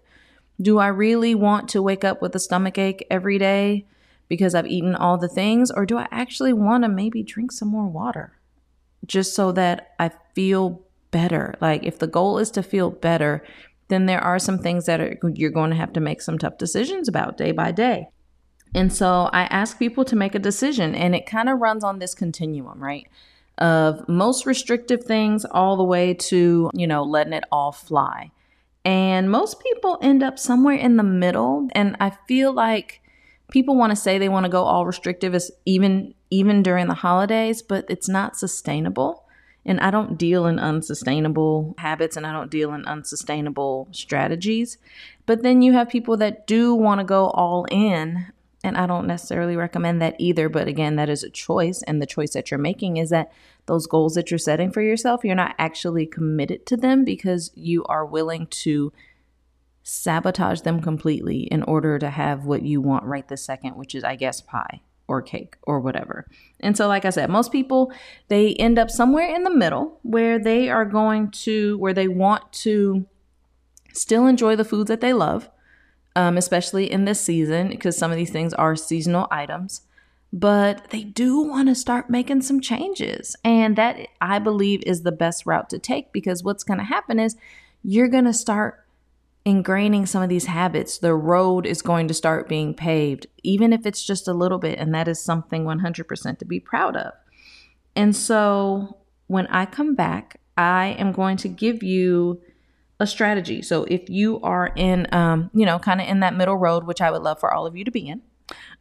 Do 0.62 0.79
I 0.79 0.88
really 0.88 1.35
want 1.35 1.69
to 1.69 1.81
wake 1.81 2.03
up 2.03 2.21
with 2.21 2.35
a 2.35 2.39
stomach 2.39 2.77
ache 2.77 3.07
every 3.09 3.38
day 3.38 3.85
because 4.27 4.56
I've 4.56 4.68
eaten 4.68 4.95
all 4.95 5.18
the 5.18 5.29
things, 5.29 5.71
or 5.71 5.85
do 5.85 5.97
I 5.97 6.07
actually 6.12 6.53
want 6.53 6.83
to 6.83 6.89
maybe 6.89 7.24
drink 7.24 7.51
some 7.51 7.69
more 7.69 7.88
water 7.88 8.38
just 9.06 9.33
so 9.33 9.51
that 9.53 9.94
I 10.00 10.12
feel 10.35 10.81
better? 11.12 11.56
Like, 11.62 11.83
if 11.83 12.00
the 12.00 12.07
goal 12.07 12.38
is 12.39 12.51
to 12.51 12.63
feel 12.63 12.91
better, 12.91 13.41
then 13.88 14.06
there 14.06 14.21
are 14.21 14.39
some 14.39 14.59
things 14.59 14.85
that 14.85 15.00
are, 15.00 15.17
you're 15.33 15.50
going 15.50 15.71
to 15.71 15.75
have 15.77 15.94
to 15.94 16.00
make 16.01 16.21
some 16.21 16.38
tough 16.38 16.57
decisions 16.57 17.07
about 17.07 17.38
day 17.38 17.51
by 17.51 17.71
day. 17.71 18.07
And 18.73 18.91
so 18.94 19.29
I 19.33 19.44
ask 19.44 19.77
people 19.77 20.06
to 20.06 20.15
make 20.15 20.35
a 20.35 20.39
decision, 20.39 20.95
and 20.95 21.13
it 21.13 21.25
kind 21.25 21.50
of 21.50 21.59
runs 21.59 21.83
on 21.83 22.00
this 22.00 22.13
continuum, 22.13 22.81
right? 22.81 23.07
Of 23.57 24.07
most 24.07 24.45
restrictive 24.45 25.03
things 25.03 25.45
all 25.45 25.75
the 25.75 25.83
way 25.83 26.13
to, 26.13 26.69
you 26.73 26.88
know, 26.88 27.03
letting 27.03 27.33
it 27.33 27.44
all 27.51 27.71
fly. 27.71 28.31
And 28.83 29.29
most 29.29 29.62
people 29.62 30.00
end 30.01 30.23
up 30.23 30.39
somewhere 30.39 30.75
in 30.75 30.97
the 30.97 31.03
middle. 31.03 31.68
And 31.73 31.95
I 32.00 32.12
feel 32.27 32.53
like 32.53 33.01
people 33.51 33.75
want 33.75 33.91
to 33.91 33.95
say 33.95 34.18
they 34.18 34.29
want 34.29 34.45
to 34.45 34.51
go 34.51 34.63
all 34.63 34.85
restrictive 34.85 35.35
even 35.65 36.13
even 36.31 36.63
during 36.63 36.88
the 36.88 36.95
holidays, 36.95 37.62
but 37.62 37.85
it's 37.89 38.07
not 38.07 38.38
sustainable. 38.38 39.25
And 39.63 39.79
I 39.79 39.91
don't 39.91 40.17
deal 40.17 40.47
in 40.47 40.57
unsustainable 40.57 41.75
habits 41.77 42.17
and 42.17 42.25
I 42.25 42.31
don't 42.31 42.50
deal 42.50 42.74
in 42.74 42.85
unsustainable 42.85 43.89
strategies. 43.91 44.79
But 45.27 45.44
then 45.44 45.62
you 45.62 45.74
have 45.74 45.89
people 45.89 46.17
that 46.17 46.47
do 46.47 46.74
want 46.74 47.00
to 47.00 47.06
go 47.06 47.29
all 47.31 47.65
in 47.69 48.31
and 48.63 48.78
I 48.78 48.86
don't 48.86 49.08
necessarily 49.08 49.56
recommend 49.56 50.02
that 50.02 50.16
either. 50.19 50.48
But 50.50 50.68
again, 50.68 50.96
that 50.96 51.10
is 51.10 51.24
a 51.24 51.30
choice. 51.30 51.81
And 51.84 52.02
the 52.02 52.06
choice 52.06 52.34
that 52.34 52.51
you're 52.51 52.60
making 52.60 52.98
is 52.98 53.10
that 53.10 53.32
those 53.65 53.88
goals 53.88 54.13
that 54.15 54.30
you're 54.30 54.38
setting 54.38 54.72
for 54.72 54.82
yourself, 54.82 55.24
you're 55.24 55.36
not 55.36 55.56
actually 55.58 56.06
committed 56.06 56.65
to 56.68 56.77
them 56.77 57.03
because 57.03 57.51
you 57.56 57.84
are 57.86 58.06
willing 58.06 58.48
to 58.48 58.94
sabotage 59.84 60.62
them 60.62 60.80
completely 60.82 61.41
in 61.44 61.63
order 61.63 61.98
to 61.98 62.10
have 62.10 62.46
what 62.46 62.62
you 62.62 62.82
want 62.82 63.03
right 63.06 63.27
this 63.27 63.44
second, 63.44 63.75
which 63.75 63.96
is, 63.96 64.03
I 64.03 64.15
guess, 64.15 64.41
pie 64.41 64.82
or 65.08 65.22
cake 65.22 65.58
or 65.63 65.80
whatever. 65.80 66.27
And 66.60 66.77
so, 66.77 66.88
like 66.88 67.03
I 67.03 67.10
said, 67.10 67.30
most 67.30 67.51
people, 67.51 67.91
they 68.27 68.53
end 68.53 68.77
up 68.77 68.91
somewhere 68.91 69.34
in 69.34 69.44
the 69.44 69.53
middle 69.53 70.00
where 70.03 70.38
they 70.38 70.70
are 70.70 70.86
going 70.86 71.32
to, 71.32 71.77
where 71.80 71.94
they 71.94 72.08
want 72.08 72.53
to 72.53 73.08
still 73.91 74.27
enjoy 74.27 74.56
the 74.56 74.63
foods 74.63 74.88
that 74.88 75.01
they 75.01 75.13
love 75.13 75.50
um, 76.15 76.38
especially 76.38 76.91
in 76.91 77.06
this 77.06 77.22
season, 77.22 77.70
because 77.70 77.98
some 77.98 78.12
of 78.12 78.18
these 78.18 78.32
things 78.32 78.53
are 78.53 78.75
seasonal 78.75 79.27
items. 79.32 79.82
But 80.34 80.91
they 80.91 81.03
do 81.03 81.41
want 81.41 81.68
to 81.68 81.75
start 81.75 82.10
making 82.10 82.41
some 82.41 82.62
changes. 82.62 83.36
And 83.44 83.75
that, 83.75 84.08
I 84.22 84.39
believe, 84.39 84.82
is 84.84 85.03
the 85.03 85.12
best 85.12 85.46
route 85.46 85.70
to 85.72 85.80
take 85.80 86.13
because 86.13 86.44
what's 86.44 86.63
going 86.63 86.80
to 86.80 86.86
happen 86.86 87.20
is 87.20 87.36
you're 87.84 88.08
going 88.08 88.25
to 88.25 88.34
start 88.34 88.86
ingraining 89.46 90.08
some 90.08 90.22
of 90.22 90.30
these 90.30 90.46
habits. 90.46 91.00
The 91.00 91.15
road 91.15 91.65
is 91.65 91.82
going 91.82 92.08
to 92.08 92.13
start 92.13 92.48
being 92.48 92.74
paved, 92.74 93.27
even 93.44 93.74
if 93.74 93.86
it's 93.86 94.06
just 94.06 94.27
a 94.27 94.34
little 94.34 94.60
bit. 94.60 94.80
And 94.80 94.94
that 94.94 95.08
is 95.08 95.22
something 95.22 95.65
100% 95.65 96.38
to 96.38 96.46
be 96.46 96.60
proud 96.60 96.96
of. 96.96 97.13
And 97.96 98.15
so 98.15 98.98
when 99.27 99.48
I 99.48 99.65
come 99.65 99.96
back, 99.96 100.39
I 100.58 100.96
am 101.00 101.12
going 101.12 101.38
to 101.38 101.48
give 101.50 101.84
you 101.84 102.41
a 103.01 103.08
strategy. 103.08 103.63
So 103.63 103.84
if 103.86 104.10
you 104.10 104.39
are 104.41 104.72
in, 104.75 105.08
um, 105.12 105.50
you 105.53 105.65
know, 105.65 105.79
kind 105.79 106.00
of 106.00 106.08
in 106.08 106.20
that 106.20 106.36
middle 106.36 106.55
road, 106.55 106.86
which 106.86 107.01
I 107.01 107.10
would 107.10 107.24
love 107.24 107.39
for 107.39 107.51
all 107.51 107.65
of 107.65 107.75
you 107.75 107.84
to 107.84 107.91
be 107.91 108.08
in, 108.08 108.22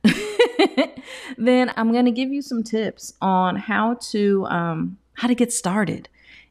then 1.39 1.73
I'm 1.75 1.91
going 1.91 2.05
to 2.05 2.11
give 2.11 2.31
you 2.31 2.43
some 2.43 2.63
tips 2.63 3.15
on 3.23 3.57
how 3.57 3.95
to 4.11 4.47
um, 4.47 4.99
how 5.15 5.27
to 5.27 5.35
get 5.35 5.53
started. 5.53 6.09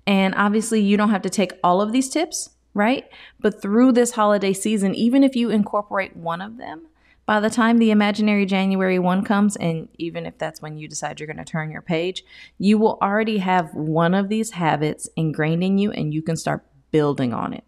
And 0.07 0.33
obviously, 0.35 0.81
you 0.81 0.97
don't 0.97 1.11
have 1.11 1.21
to 1.21 1.29
take 1.29 1.53
all 1.63 1.79
of 1.79 1.91
these 1.91 2.09
tips, 2.09 2.49
right? 2.73 3.07
But 3.39 3.61
through 3.61 3.91
this 3.91 4.11
holiday 4.11 4.53
season, 4.53 4.95
even 4.95 5.23
if 5.23 5.35
you 5.35 5.51
incorporate 5.51 6.15
one 6.15 6.41
of 6.41 6.57
them, 6.57 6.87
by 7.29 7.39
the 7.39 7.51
time 7.51 7.77
the 7.77 7.91
imaginary 7.91 8.47
January 8.47 8.97
1 8.97 9.23
comes, 9.23 9.55
and 9.57 9.87
even 9.99 10.25
if 10.25 10.39
that's 10.39 10.63
when 10.63 10.79
you 10.79 10.87
decide 10.87 11.19
you're 11.19 11.27
going 11.27 11.37
to 11.37 11.45
turn 11.45 11.69
your 11.69 11.83
page, 11.83 12.23
you 12.57 12.79
will 12.79 12.97
already 13.03 13.37
have 13.37 13.71
one 13.75 14.15
of 14.15 14.29
these 14.29 14.49
habits 14.49 15.07
ingrained 15.15 15.63
in 15.63 15.77
you 15.77 15.91
and 15.91 16.11
you 16.11 16.23
can 16.23 16.35
start 16.35 16.65
building 16.91 17.33
on 17.33 17.53
it. 17.53 17.63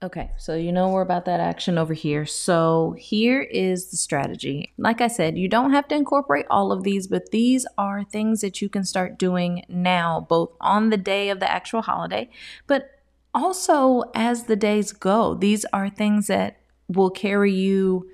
Okay, 0.00 0.30
so 0.38 0.54
you 0.54 0.70
know 0.70 0.90
we're 0.90 1.02
about 1.02 1.24
that 1.24 1.40
action 1.40 1.76
over 1.76 1.92
here. 1.92 2.24
So 2.24 2.94
here 2.96 3.42
is 3.42 3.90
the 3.90 3.96
strategy. 3.96 4.72
Like 4.78 5.00
I 5.00 5.08
said, 5.08 5.36
you 5.36 5.48
don't 5.48 5.72
have 5.72 5.88
to 5.88 5.96
incorporate 5.96 6.46
all 6.48 6.70
of 6.70 6.84
these, 6.84 7.08
but 7.08 7.32
these 7.32 7.66
are 7.76 8.04
things 8.04 8.40
that 8.42 8.62
you 8.62 8.68
can 8.68 8.84
start 8.84 9.18
doing 9.18 9.64
now, 9.68 10.24
both 10.28 10.52
on 10.60 10.90
the 10.90 10.96
day 10.96 11.30
of 11.30 11.40
the 11.40 11.50
actual 11.50 11.82
holiday, 11.82 12.30
but 12.68 12.90
also 13.34 14.04
as 14.14 14.44
the 14.44 14.54
days 14.54 14.92
go. 14.92 15.34
These 15.34 15.64
are 15.72 15.90
things 15.90 16.28
that 16.28 16.60
will 16.86 17.10
carry 17.10 17.52
you 17.52 18.08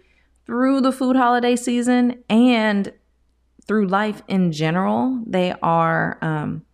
through 0.46 0.80
the 0.80 0.92
food 0.92 1.16
holiday 1.16 1.54
season 1.54 2.24
and 2.30 2.92
through 3.66 3.88
life 3.88 4.22
in 4.26 4.52
general. 4.52 5.22
They 5.26 5.54
are 5.62 6.18
um, 6.22 6.64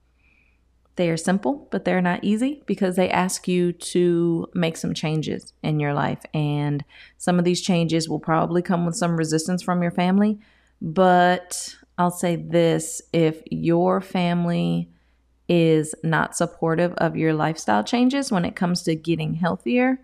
they 1.00 1.08
are 1.08 1.16
simple, 1.16 1.66
but 1.70 1.86
they're 1.86 2.02
not 2.02 2.22
easy 2.22 2.62
because 2.66 2.94
they 2.94 3.08
ask 3.08 3.48
you 3.48 3.72
to 3.72 4.46
make 4.52 4.76
some 4.76 4.92
changes 4.92 5.54
in 5.62 5.80
your 5.80 5.94
life. 5.94 6.20
And 6.34 6.84
some 7.16 7.38
of 7.38 7.46
these 7.46 7.62
changes 7.62 8.06
will 8.06 8.18
probably 8.18 8.60
come 8.60 8.84
with 8.84 8.96
some 8.96 9.16
resistance 9.16 9.62
from 9.62 9.80
your 9.80 9.92
family. 9.92 10.38
But 10.82 11.74
I'll 11.96 12.10
say 12.10 12.36
this 12.36 13.00
if 13.14 13.40
your 13.50 14.02
family 14.02 14.90
is 15.48 15.94
not 16.04 16.36
supportive 16.36 16.92
of 16.98 17.16
your 17.16 17.32
lifestyle 17.32 17.82
changes 17.82 18.30
when 18.30 18.44
it 18.44 18.54
comes 18.54 18.82
to 18.82 18.94
getting 18.94 19.32
healthier, 19.32 20.02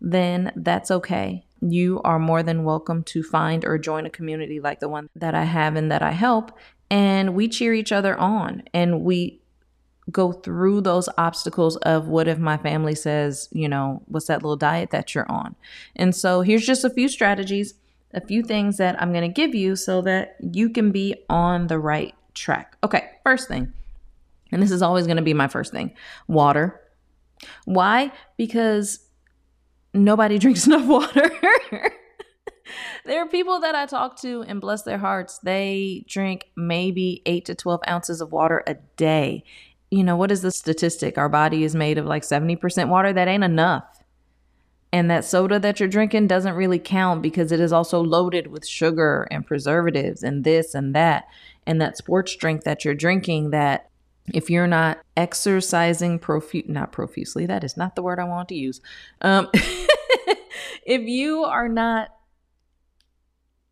then 0.00 0.50
that's 0.56 0.90
okay. 0.90 1.44
You 1.60 2.00
are 2.04 2.18
more 2.18 2.42
than 2.42 2.64
welcome 2.64 3.02
to 3.04 3.22
find 3.22 3.66
or 3.66 3.76
join 3.76 4.06
a 4.06 4.10
community 4.10 4.60
like 4.60 4.80
the 4.80 4.88
one 4.88 5.10
that 5.14 5.34
I 5.34 5.44
have 5.44 5.76
and 5.76 5.92
that 5.92 6.00
I 6.00 6.12
help. 6.12 6.58
And 6.90 7.34
we 7.34 7.48
cheer 7.48 7.74
each 7.74 7.92
other 7.92 8.16
on 8.16 8.62
and 8.72 9.02
we 9.02 9.37
go 10.10 10.32
through 10.32 10.80
those 10.80 11.08
obstacles 11.18 11.76
of 11.78 12.08
what 12.08 12.28
if 12.28 12.38
my 12.38 12.56
family 12.56 12.94
says, 12.94 13.48
you 13.52 13.68
know, 13.68 14.02
what's 14.06 14.26
that 14.26 14.42
little 14.42 14.56
diet 14.56 14.90
that 14.90 15.14
you're 15.14 15.30
on? 15.30 15.54
And 15.96 16.14
so 16.14 16.40
here's 16.40 16.66
just 16.66 16.84
a 16.84 16.90
few 16.90 17.08
strategies, 17.08 17.74
a 18.14 18.20
few 18.20 18.42
things 18.42 18.78
that 18.78 19.00
I'm 19.00 19.12
going 19.12 19.28
to 19.28 19.34
give 19.34 19.54
you 19.54 19.76
so 19.76 20.00
that 20.02 20.36
you 20.40 20.70
can 20.70 20.90
be 20.92 21.14
on 21.28 21.66
the 21.66 21.78
right 21.78 22.14
track. 22.34 22.76
Okay, 22.82 23.10
first 23.24 23.48
thing, 23.48 23.72
and 24.50 24.62
this 24.62 24.70
is 24.70 24.82
always 24.82 25.06
going 25.06 25.16
to 25.16 25.22
be 25.22 25.34
my 25.34 25.48
first 25.48 25.72
thing 25.72 25.94
water. 26.26 26.80
Why? 27.64 28.12
Because 28.36 29.00
nobody 29.92 30.38
drinks 30.40 30.66
enough 30.66 30.86
water. 30.86 31.30
there 33.04 33.22
are 33.22 33.28
people 33.28 33.60
that 33.60 33.74
I 33.74 33.86
talk 33.86 34.16
to, 34.20 34.42
and 34.42 34.60
bless 34.60 34.82
their 34.82 34.98
hearts, 34.98 35.38
they 35.42 36.04
drink 36.08 36.46
maybe 36.56 37.22
8 37.26 37.44
to 37.46 37.54
12 37.54 37.80
ounces 37.88 38.20
of 38.20 38.32
water 38.32 38.62
a 38.66 38.74
day 38.96 39.44
you 39.90 40.04
know, 40.04 40.16
what 40.16 40.30
is 40.30 40.42
the 40.42 40.50
statistic? 40.50 41.16
Our 41.16 41.28
body 41.28 41.64
is 41.64 41.74
made 41.74 41.98
of 41.98 42.06
like 42.06 42.22
70% 42.22 42.88
water. 42.88 43.12
That 43.12 43.28
ain't 43.28 43.44
enough. 43.44 43.84
And 44.92 45.10
that 45.10 45.24
soda 45.24 45.58
that 45.58 45.80
you're 45.80 45.88
drinking 45.88 46.28
doesn't 46.28 46.54
really 46.54 46.78
count 46.78 47.22
because 47.22 47.52
it 47.52 47.60
is 47.60 47.72
also 47.72 48.00
loaded 48.00 48.46
with 48.46 48.66
sugar 48.66 49.28
and 49.30 49.46
preservatives 49.46 50.22
and 50.22 50.44
this 50.44 50.74
and 50.74 50.94
that. 50.94 51.26
And 51.66 51.80
that 51.80 51.98
sports 51.98 52.34
drink 52.36 52.64
that 52.64 52.84
you're 52.84 52.94
drinking, 52.94 53.50
that 53.50 53.90
if 54.32 54.48
you're 54.48 54.66
not 54.66 54.98
exercising 55.16 56.18
profuse, 56.18 56.68
not 56.68 56.92
profusely, 56.92 57.44
that 57.46 57.64
is 57.64 57.76
not 57.76 57.96
the 57.96 58.02
word 58.02 58.18
I 58.18 58.24
want 58.24 58.48
to 58.48 58.54
use. 58.54 58.80
Um, 59.20 59.48
if 60.86 61.02
you 61.02 61.44
are 61.44 61.68
not 61.68 62.08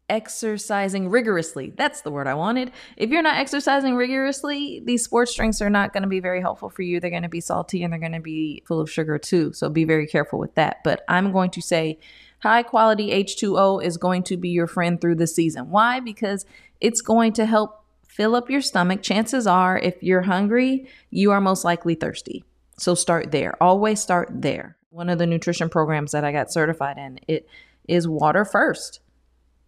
exercising 0.09 1.09
rigorously. 1.09 1.73
That's 1.77 2.03
the 2.03 2.11
word 2.11 2.27
I 2.27 2.35
wanted. 2.35 2.71
If 2.97 3.11
you're 3.11 3.23
not 3.23 3.37
exercising 3.37 3.97
rigorously, 3.97 4.81
these 4.85 5.03
sports 5.03 5.35
drinks 5.35 5.61
are 5.61 5.71
not 5.71 5.93
going 5.93 6.03
to 6.03 6.09
be 6.09 6.21
very 6.21 6.41
helpful 6.41 6.71
for 6.71 6.83
you. 6.83 7.01
They're 7.01 7.11
going 7.11 7.23
to 7.25 7.29
be 7.29 7.41
salty 7.41 7.83
and 7.83 7.93
they're 7.93 8.01
going 8.01 8.13
to 8.13 8.21
be 8.21 8.63
full 8.67 8.81
of 8.81 8.91
sugar 8.91 9.19
too. 9.19 9.53
So 9.53 9.69
be 9.69 9.85
very 9.85 10.07
careful 10.07 10.39
with 10.39 10.55
that. 10.55 10.79
But 10.85 11.05
I'm 11.09 11.33
going 11.33 11.51
to 11.51 11.61
say 11.61 11.99
high 12.41 12.63
quality 12.63 13.11
H2O 13.11 13.83
is 13.83 13.97
going 13.97 14.23
to 14.25 14.37
be 14.37 14.51
your 14.51 14.67
friend 14.67 15.01
through 15.01 15.17
the 15.17 15.27
season. 15.27 15.71
Why? 15.71 16.01
Because 16.01 16.47
it's 16.81 17.01
going 17.01 17.33
to 17.35 17.47
help 17.47 17.83
fill 18.07 18.37
up 18.37 18.49
your 18.49 18.61
stomach. 18.61 19.03
Chances 19.03 19.47
are, 19.47 19.79
if 19.79 20.03
you're 20.03 20.23
hungry, 20.23 20.89
you 21.11 21.33
are 21.33 21.41
most 21.41 21.65
likely 21.65 21.95
thirsty. 21.95 22.45
So 22.79 22.95
start 22.95 23.33
there. 23.33 23.61
Always 23.63 24.01
start 24.01 24.29
there. 24.31 24.77
One 24.91 25.09
of 25.09 25.19
the 25.19 25.27
nutrition 25.27 25.69
programs 25.69 26.13
that 26.13 26.25
I 26.25 26.33
got 26.33 26.53
certified 26.53 26.97
in, 26.97 27.19
it 27.27 27.49
is 27.89 28.07
water 28.07 28.45
first 28.45 29.01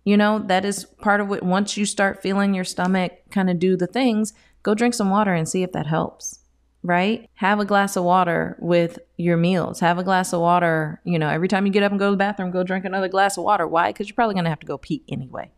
you 0.04 0.16
know, 0.16 0.38
that 0.38 0.64
is 0.64 0.84
part 0.84 1.20
of 1.20 1.28
what, 1.28 1.42
once 1.42 1.76
you 1.76 1.84
start 1.84 2.22
feeling 2.22 2.54
your 2.54 2.64
stomach 2.64 3.12
kind 3.30 3.50
of 3.50 3.58
do 3.58 3.76
the 3.76 3.86
things, 3.86 4.32
go 4.62 4.74
drink 4.74 4.94
some 4.94 5.10
water 5.10 5.34
and 5.34 5.48
see 5.48 5.62
if 5.62 5.72
that 5.72 5.86
helps, 5.86 6.40
right? 6.82 7.28
Have 7.34 7.60
a 7.60 7.64
glass 7.64 7.96
of 7.96 8.04
water 8.04 8.56
with 8.58 8.98
your 9.16 9.36
meals. 9.36 9.80
Have 9.80 9.98
a 9.98 10.04
glass 10.04 10.32
of 10.32 10.40
water, 10.40 11.00
you 11.04 11.18
know, 11.18 11.28
every 11.28 11.48
time 11.48 11.66
you 11.66 11.72
get 11.72 11.82
up 11.82 11.92
and 11.92 11.98
go 11.98 12.06
to 12.06 12.12
the 12.12 12.16
bathroom, 12.16 12.50
go 12.50 12.62
drink 12.62 12.84
another 12.84 13.08
glass 13.08 13.36
of 13.36 13.44
water. 13.44 13.66
Why? 13.66 13.90
Because 13.90 14.08
you're 14.08 14.14
probably 14.14 14.34
going 14.34 14.44
to 14.44 14.50
have 14.50 14.60
to 14.60 14.66
go 14.66 14.78
pee 14.78 15.02
anyway. 15.08 15.50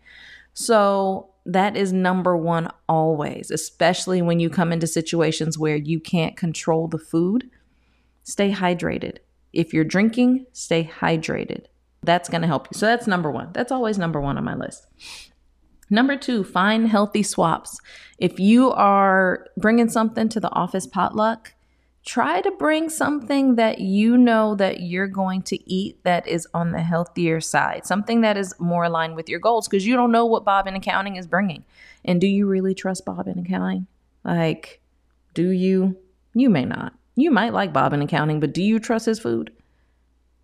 So 0.52 1.30
that 1.47 1.76
is 1.76 1.92
number 1.92 2.37
one 2.37 2.70
always, 2.88 3.50
especially 3.50 4.20
when 4.20 4.40
you 4.40 4.50
come 4.50 4.73
into 4.73 4.87
situations 4.87 5.59
where 5.59 5.76
you 5.76 6.00
can't 6.00 6.37
control 6.37 6.88
the 6.88 6.99
food. 6.99 7.49
Stay 8.25 8.52
hydrated. 8.52 9.18
If 9.52 9.73
you're 9.73 9.85
drinking, 9.85 10.47
stay 10.52 10.85
hydrated. 10.85 11.66
That's 12.02 12.28
going 12.28 12.42
to 12.42 12.49
help 12.49 12.69
you. 12.71 12.78
So 12.78 12.87
that's 12.87 13.07
number 13.07 13.30
one. 13.30 13.50
That's 13.52 13.73
always 13.73 13.99
number 13.99 14.21
one 14.21 14.38
on 14.38 14.45
my 14.45 14.54
list. 14.54 14.87
Number 15.90 16.16
two, 16.16 16.45
find 16.45 16.88
healthy 16.88 17.23
swaps. 17.23 17.78
If 18.19 18.38
you 18.38 18.71
are 18.71 19.47
bringing 19.57 19.88
something 19.88 20.28
to 20.30 20.40
the 20.40 20.50
office 20.50 20.87
potluck, 20.87 21.52
try 22.07 22.40
to 22.40 22.50
bring 22.52 22.88
something 22.88 23.57
that 23.57 23.80
you 23.80 24.16
know 24.16 24.54
that 24.54 24.80
you're 24.80 25.09
going 25.09 25.42
to 25.42 25.71
eat 25.71 26.02
that 26.04 26.26
is 26.26 26.47
on 26.54 26.71
the 26.73 26.83
healthier 26.83 27.40
side, 27.40 27.85
something 27.85 28.21
that 28.21 28.37
is 28.37 28.54
more 28.59 28.85
aligned 28.85 29.16
with 29.16 29.28
your 29.28 29.40
goals 29.40 29.69
because 29.69 29.87
you 29.87 29.97
don't 29.97 30.12
know 30.12 30.25
what 30.25 30.45
Bob 30.45 30.66
in 30.66 30.76
accounting 30.76 31.16
is 31.16 31.26
bringing. 31.26 31.64
And 32.04 32.21
do 32.21 32.26
you 32.26 32.47
really 32.47 32.75
trust 32.75 33.04
Bob 33.04 33.26
in 33.26 33.38
accounting? 33.38 33.87
Like, 34.25 34.80
do 35.35 35.50
you? 35.50 35.97
You 36.35 36.49
may 36.50 36.64
not. 36.64 36.95
You 37.16 37.30
might 37.30 37.52
like 37.52 37.73
Bob 37.73 37.92
in 37.92 38.00
accounting, 38.00 38.40
but 38.40 38.54
do 38.54 38.62
you 38.62 38.78
trust 38.78 39.07
his 39.07 39.19
food? 39.19 39.52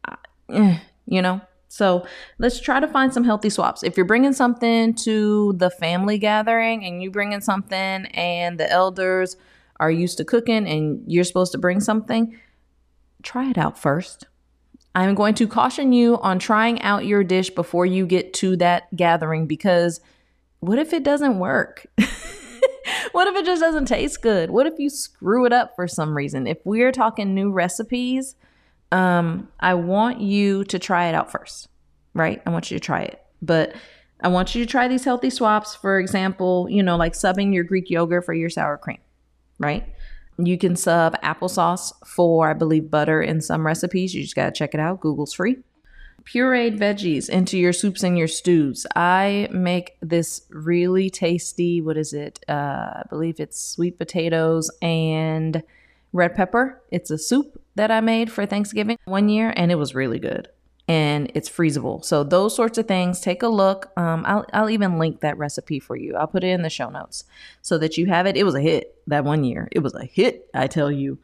Uh, 0.07 0.17
eh, 0.51 0.79
you 1.07 1.23
know? 1.23 1.41
So 1.69 2.07
let's 2.39 2.61
try 2.61 2.81
to 2.81 2.89
find 2.89 3.13
some 3.13 3.25
healthy 3.25 3.51
swaps. 3.51 3.83
If 3.83 3.97
you're 3.97 4.07
bringing 4.07 4.33
something 4.33 4.95
to 4.95 5.53
the 5.55 5.71
family 5.71 6.19
gathering 6.19 6.85
and 6.85 7.03
you 7.03 7.11
bringing 7.11 7.41
something 7.41 8.07
and 8.07 8.59
the 8.59 8.71
elders 8.71 9.37
are 9.79 9.91
used 9.91 10.17
to 10.19 10.25
cooking 10.25 10.67
and 10.67 11.03
you're 11.07 11.25
supposed 11.25 11.53
to 11.53 11.59
bring 11.59 11.81
something, 11.81 12.39
try 13.23 13.51
it 13.51 13.59
out 13.59 13.79
first. 13.79 14.27
I'm 14.95 15.15
going 15.15 15.35
to 15.35 15.47
caution 15.47 15.93
you 15.93 16.19
on 16.19 16.39
trying 16.39 16.81
out 16.81 17.05
your 17.05 17.23
dish 17.23 17.51
before 17.51 17.85
you 17.85 18.07
get 18.07 18.33
to 18.35 18.57
that 18.57 18.95
gathering 18.97 19.47
because 19.47 20.01
what 20.61 20.79
if 20.79 20.95
it 20.95 21.05
doesn't 21.05 21.39
work? 21.39 21.87
what 23.13 23.29
if 23.29 23.37
it 23.37 23.45
just 23.45 23.61
doesn't 23.61 23.85
taste 23.85 24.23
good? 24.23 24.51
What 24.51 24.67
if 24.67 24.79
you 24.79 24.89
screw 24.89 25.45
it 25.45 25.53
up 25.53 25.77
for 25.77 25.87
some 25.87 26.17
reason? 26.17 26.47
If 26.47 26.59
we're 26.65 26.93
talking 26.93 27.35
new 27.35 27.51
recipes, 27.51 28.37
um, 28.93 29.49
I 29.61 29.75
want 29.75 30.21
you 30.21 30.65
to 30.65 30.79
try 30.79 31.07
it 31.09 31.15
out 31.15 31.31
first, 31.31 31.69
right? 32.15 32.41
I 32.47 32.51
want 32.51 32.71
you 32.71 32.79
to 32.79 32.85
try 32.85 33.03
it. 33.03 33.21
But 33.43 33.75
I 34.21 34.29
want 34.29 34.55
you 34.55 34.65
to 34.65 34.71
try 34.71 34.89
these 34.89 35.05
healthy 35.05 35.31
swaps. 35.31 35.75
For 35.75 35.99
example, 35.99 36.69
you 36.71 36.83
know, 36.83 36.97
like 36.97 37.13
subbing 37.13 37.53
your 37.53 37.65
Greek 37.65 37.91
yogurt 37.91 38.25
for 38.25 38.35
your 38.35 38.51
sour 38.51 38.79
cream, 38.79 38.99
right? 39.59 39.87
You 40.39 40.59
can 40.59 40.77
sub 40.77 41.21
applesauce 41.23 41.93
for, 42.07 42.51
I 42.51 42.55
believe, 42.55 42.91
butter 42.91 43.23
in 43.23 43.41
some 43.41 43.67
recipes. 43.67 44.15
You 44.15 44.23
just 44.23 44.37
got 44.37 44.47
to 44.47 44.53
check 44.53 44.75
it 44.75 44.81
out. 44.81 45.01
Google's 45.01 45.33
free. 45.33 45.57
Pureed 46.25 46.79
veggies 46.79 47.29
into 47.29 47.57
your 47.57 47.73
soups 47.73 48.03
and 48.03 48.19
your 48.19 48.27
stews. 48.27 48.85
I 48.97 49.49
make 49.53 49.93
this 50.03 50.43
really 50.51 51.09
tasty, 51.09 51.81
what 51.81 51.97
is 51.97 52.13
it? 52.13 52.41
Uh, 52.49 52.53
I 52.53 53.03
believe 53.09 53.39
it's 53.39 53.61
sweet 53.61 53.97
potatoes 53.97 54.71
and 54.83 55.63
red 56.17 56.35
pepper. 56.35 56.83
It's 56.91 57.11
a 57.11 57.19
soup 57.19 57.61
that 57.77 57.91
I 57.91 58.01
made 58.01 58.33
for 58.33 58.47
Thanksgiving 58.47 58.99
one 59.05 59.29
year, 59.29 59.53
and 59.57 59.71
it 59.71 59.77
was 59.77 59.95
really 59.95 60.19
good. 60.19 60.49
And 60.89 61.33
it's 61.35 61.51
freezable. 61.51 62.05
So 62.05 62.23
those 62.23 62.55
sorts 62.55 62.79
of 62.79 62.87
things, 62.87 63.21
take 63.21 63.43
a 63.43 63.49
look. 63.49 63.91
Um, 63.97 64.25
I'll, 64.25 64.47
I'll 64.53 64.71
even 64.71 64.99
link 64.99 65.21
that 65.21 65.37
recipe 65.37 65.81
for 65.81 65.97
you. 65.97 66.15
I'll 66.15 66.29
put 66.29 66.45
it 66.45 66.49
in 66.49 66.63
the 66.63 66.71
show 66.71 66.91
notes 66.91 67.25
so 67.61 67.77
that 67.79 67.99
you 67.99 68.07
have 68.07 68.27
it. 68.27 68.37
It 68.37 68.45
was 68.45 68.55
a 68.55 68.61
hit 68.61 68.95
that 69.09 69.25
one 69.25 69.43
year. 69.43 69.69
It 69.73 69.81
was 69.81 69.95
a 69.95 70.05
hit, 70.05 70.49
I 70.55 70.69
tell 70.69 70.91
you. 70.91 71.19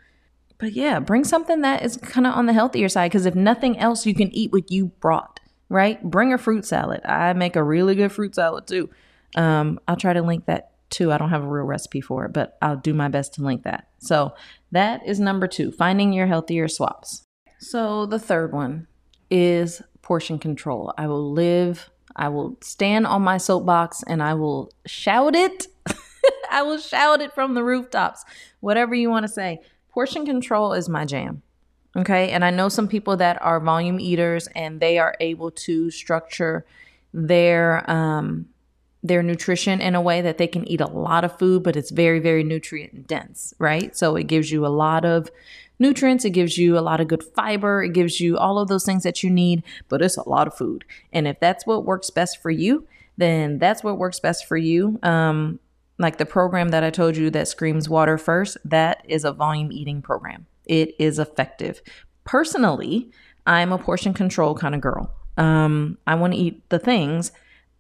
But 0.59 0.73
yeah, 0.73 1.01
bring 1.01 1.25
something 1.25 1.61
that 1.63 1.83
is 1.83 1.97
kind 1.97 2.27
of 2.27 2.35
on 2.35 2.47
the 2.47 2.53
healthier 2.53 2.89
side 2.89 3.11
because 3.11 3.27
if 3.27 3.35
nothing 3.35 3.79
else, 3.79 4.05
you 4.07 4.15
can 4.15 4.33
eat 4.35 4.53
what 4.53 4.71
you 4.71 4.87
brought, 5.01 5.41
right? 5.69 6.03
Bring 6.03 6.33
a 6.33 6.39
fruit 6.39 6.65
salad. 6.65 7.01
I 7.05 7.33
make 7.33 7.57
a 7.57 7.63
really 7.63 7.95
good 7.95 8.13
fruit 8.13 8.35
salad 8.35 8.67
too. 8.67 8.89
Um, 9.37 9.81
I'll 9.89 9.97
try 9.97 10.13
to 10.13 10.23
link 10.23 10.47
that 10.47 10.73
too. 10.91 11.11
I 11.11 11.19
don't 11.19 11.31
have 11.31 11.43
a 11.43 11.49
real 11.49 11.65
recipe 11.65 12.01
for 12.01 12.27
it, 12.27 12.33
but 12.33 12.59
I'll 12.63 12.77
do 12.77 12.95
my 12.95 13.09
best 13.09 13.35
to 13.35 13.43
link 13.43 13.65
that. 13.65 13.89
So 13.99 14.35
that 14.73 15.07
is 15.07 15.21
number 15.21 15.47
two, 15.47 15.71
finding 15.71 16.13
your 16.13 16.27
healthier 16.27 16.67
swaps. 16.67 17.25
So 17.59 18.07
the 18.07 18.19
third 18.19 18.53
one 18.53 18.89
is 19.31 19.83
portion 20.01 20.39
control. 20.39 20.93
I 20.99 21.07
will 21.07 21.33
live, 21.33 21.91
I 22.17 22.29
will 22.29 22.59
stand 22.61 23.07
on 23.07 23.23
my 23.23 23.37
soapbox 23.37 24.03
and 24.07 24.23
I 24.23 24.35
will 24.35 24.73
shout 24.87 25.37
it. 25.37 25.69
I 26.51 26.63
will 26.63 26.79
shout 26.79 27.21
it 27.21 27.35
from 27.35 27.55
the 27.55 27.63
rooftops, 27.63 28.25
whatever 28.61 28.95
you 28.95 29.11
want 29.11 29.25
to 29.25 29.33
say. 29.33 29.61
Portion 29.91 30.27
control 30.27 30.73
is 30.73 30.89
my 30.89 31.05
jam. 31.05 31.43
Okay. 31.97 32.31
And 32.31 32.45
I 32.45 32.51
know 32.51 32.69
some 32.69 32.89
people 32.89 33.19
that 33.19 33.41
are 33.43 33.61
volume 33.61 34.01
eaters 34.01 34.49
and 34.55 34.81
they 34.81 34.99
are 34.99 35.15
able 35.21 35.51
to 35.51 35.91
structure 35.91 36.65
their 37.13 37.89
um 37.91 38.47
their 39.03 39.23
nutrition 39.23 39.81
in 39.81 39.95
a 39.95 40.01
way 40.01 40.21
that 40.21 40.39
they 40.39 40.47
can 40.47 40.67
eat 40.69 40.81
a 40.81 40.87
lot 40.87 41.25
of 41.25 41.39
food, 41.39 41.63
but 41.63 41.77
it's 41.77 41.91
very, 41.91 42.21
very 42.21 42.45
nutrient 42.45 43.07
dense, 43.07 43.53
right? 43.59 43.97
So 43.97 44.15
it 44.17 44.29
gives 44.29 44.53
you 44.53 44.65
a 44.65 44.69
lot 44.69 45.05
of 45.05 45.31
nutrients, 45.79 46.25
it 46.25 46.31
gives 46.31 46.57
you 46.57 46.79
a 46.79 46.81
lot 46.81 47.01
of 47.01 47.09
good 47.09 47.25
fiber, 47.25 47.83
it 47.83 47.93
gives 47.93 48.21
you 48.21 48.39
all 48.39 48.59
of 48.59 48.69
those 48.69 48.85
things 48.85 49.03
that 49.03 49.23
you 49.23 49.31
need, 49.31 49.65
but 49.89 50.01
it's 50.03 50.17
a 50.17 50.29
lot 50.29 50.47
of 50.47 50.57
food. 50.57 50.85
And 51.13 51.27
if 51.27 51.41
that's 51.41 51.67
what 51.67 51.85
works 51.85 52.11
best 52.11 52.41
for 52.41 52.51
you, 52.51 52.87
then 53.17 53.59
that's 53.59 53.83
what 53.83 53.99
works 53.99 54.21
best 54.21 54.47
for 54.47 54.57
you. 54.57 55.01
Um, 55.03 55.59
like 55.99 56.19
the 56.19 56.27
program 56.27 56.69
that 56.69 56.85
I 56.85 56.91
told 56.91 57.17
you 57.17 57.31
that 57.31 57.49
screams 57.49 57.89
water 57.89 58.19
first, 58.19 58.57
that 58.65 59.05
is 59.09 59.25
a 59.25 59.33
volume 59.33 59.73
eating 59.73 60.01
program. 60.01 60.47
It 60.67 60.95
is 60.99 61.19
effective. 61.19 61.83
Personally, 62.25 63.11
I'm 63.47 63.73
a 63.73 63.79
portion 63.79 64.15
control 64.15 64.55
kind 64.55 64.75
of 64.75 64.81
girl. 64.81 65.11
Um, 65.37 65.99
I 66.07 66.15
want 66.15 66.35
to 66.35 66.39
eat 66.39 66.69
the 66.71 66.79
things. 66.79 67.33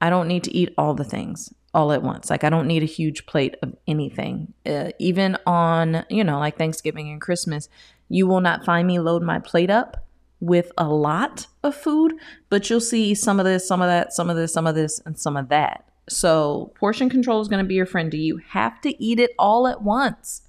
I 0.02 0.10
don't 0.10 0.28
need 0.28 0.44
to 0.44 0.54
eat 0.54 0.74
all 0.76 0.94
the 0.94 1.04
things 1.04 1.54
all 1.72 1.92
at 1.92 2.02
once. 2.02 2.28
Like 2.28 2.44
I 2.44 2.50
don't 2.50 2.66
need 2.66 2.82
a 2.82 2.86
huge 2.86 3.24
plate 3.24 3.56
of 3.62 3.74
anything. 3.86 4.52
Uh, 4.66 4.90
even 4.98 5.38
on, 5.46 6.04
you 6.10 6.24
know, 6.24 6.38
like 6.38 6.58
Thanksgiving 6.58 7.08
and 7.10 7.20
Christmas, 7.20 7.68
you 8.08 8.26
will 8.26 8.40
not 8.40 8.64
find 8.64 8.86
me 8.86 8.98
load 8.98 9.22
my 9.22 9.38
plate 9.38 9.70
up 9.70 10.04
with 10.40 10.72
a 10.76 10.88
lot 10.88 11.46
of 11.62 11.74
food, 11.74 12.14
but 12.50 12.68
you'll 12.68 12.80
see 12.80 13.14
some 13.14 13.38
of 13.38 13.46
this, 13.46 13.66
some 13.66 13.80
of 13.80 13.86
that, 13.86 14.12
some 14.12 14.28
of 14.28 14.36
this, 14.36 14.52
some 14.52 14.66
of 14.66 14.74
this, 14.74 15.00
and 15.06 15.16
some 15.16 15.36
of 15.36 15.48
that. 15.50 15.88
So, 16.08 16.72
portion 16.74 17.08
control 17.08 17.40
is 17.40 17.46
going 17.46 17.62
to 17.62 17.68
be 17.68 17.76
your 17.76 17.86
friend. 17.86 18.10
Do 18.10 18.16
you 18.16 18.38
have 18.48 18.80
to 18.80 19.02
eat 19.02 19.20
it 19.20 19.30
all 19.38 19.68
at 19.68 19.82
once? 19.82 20.42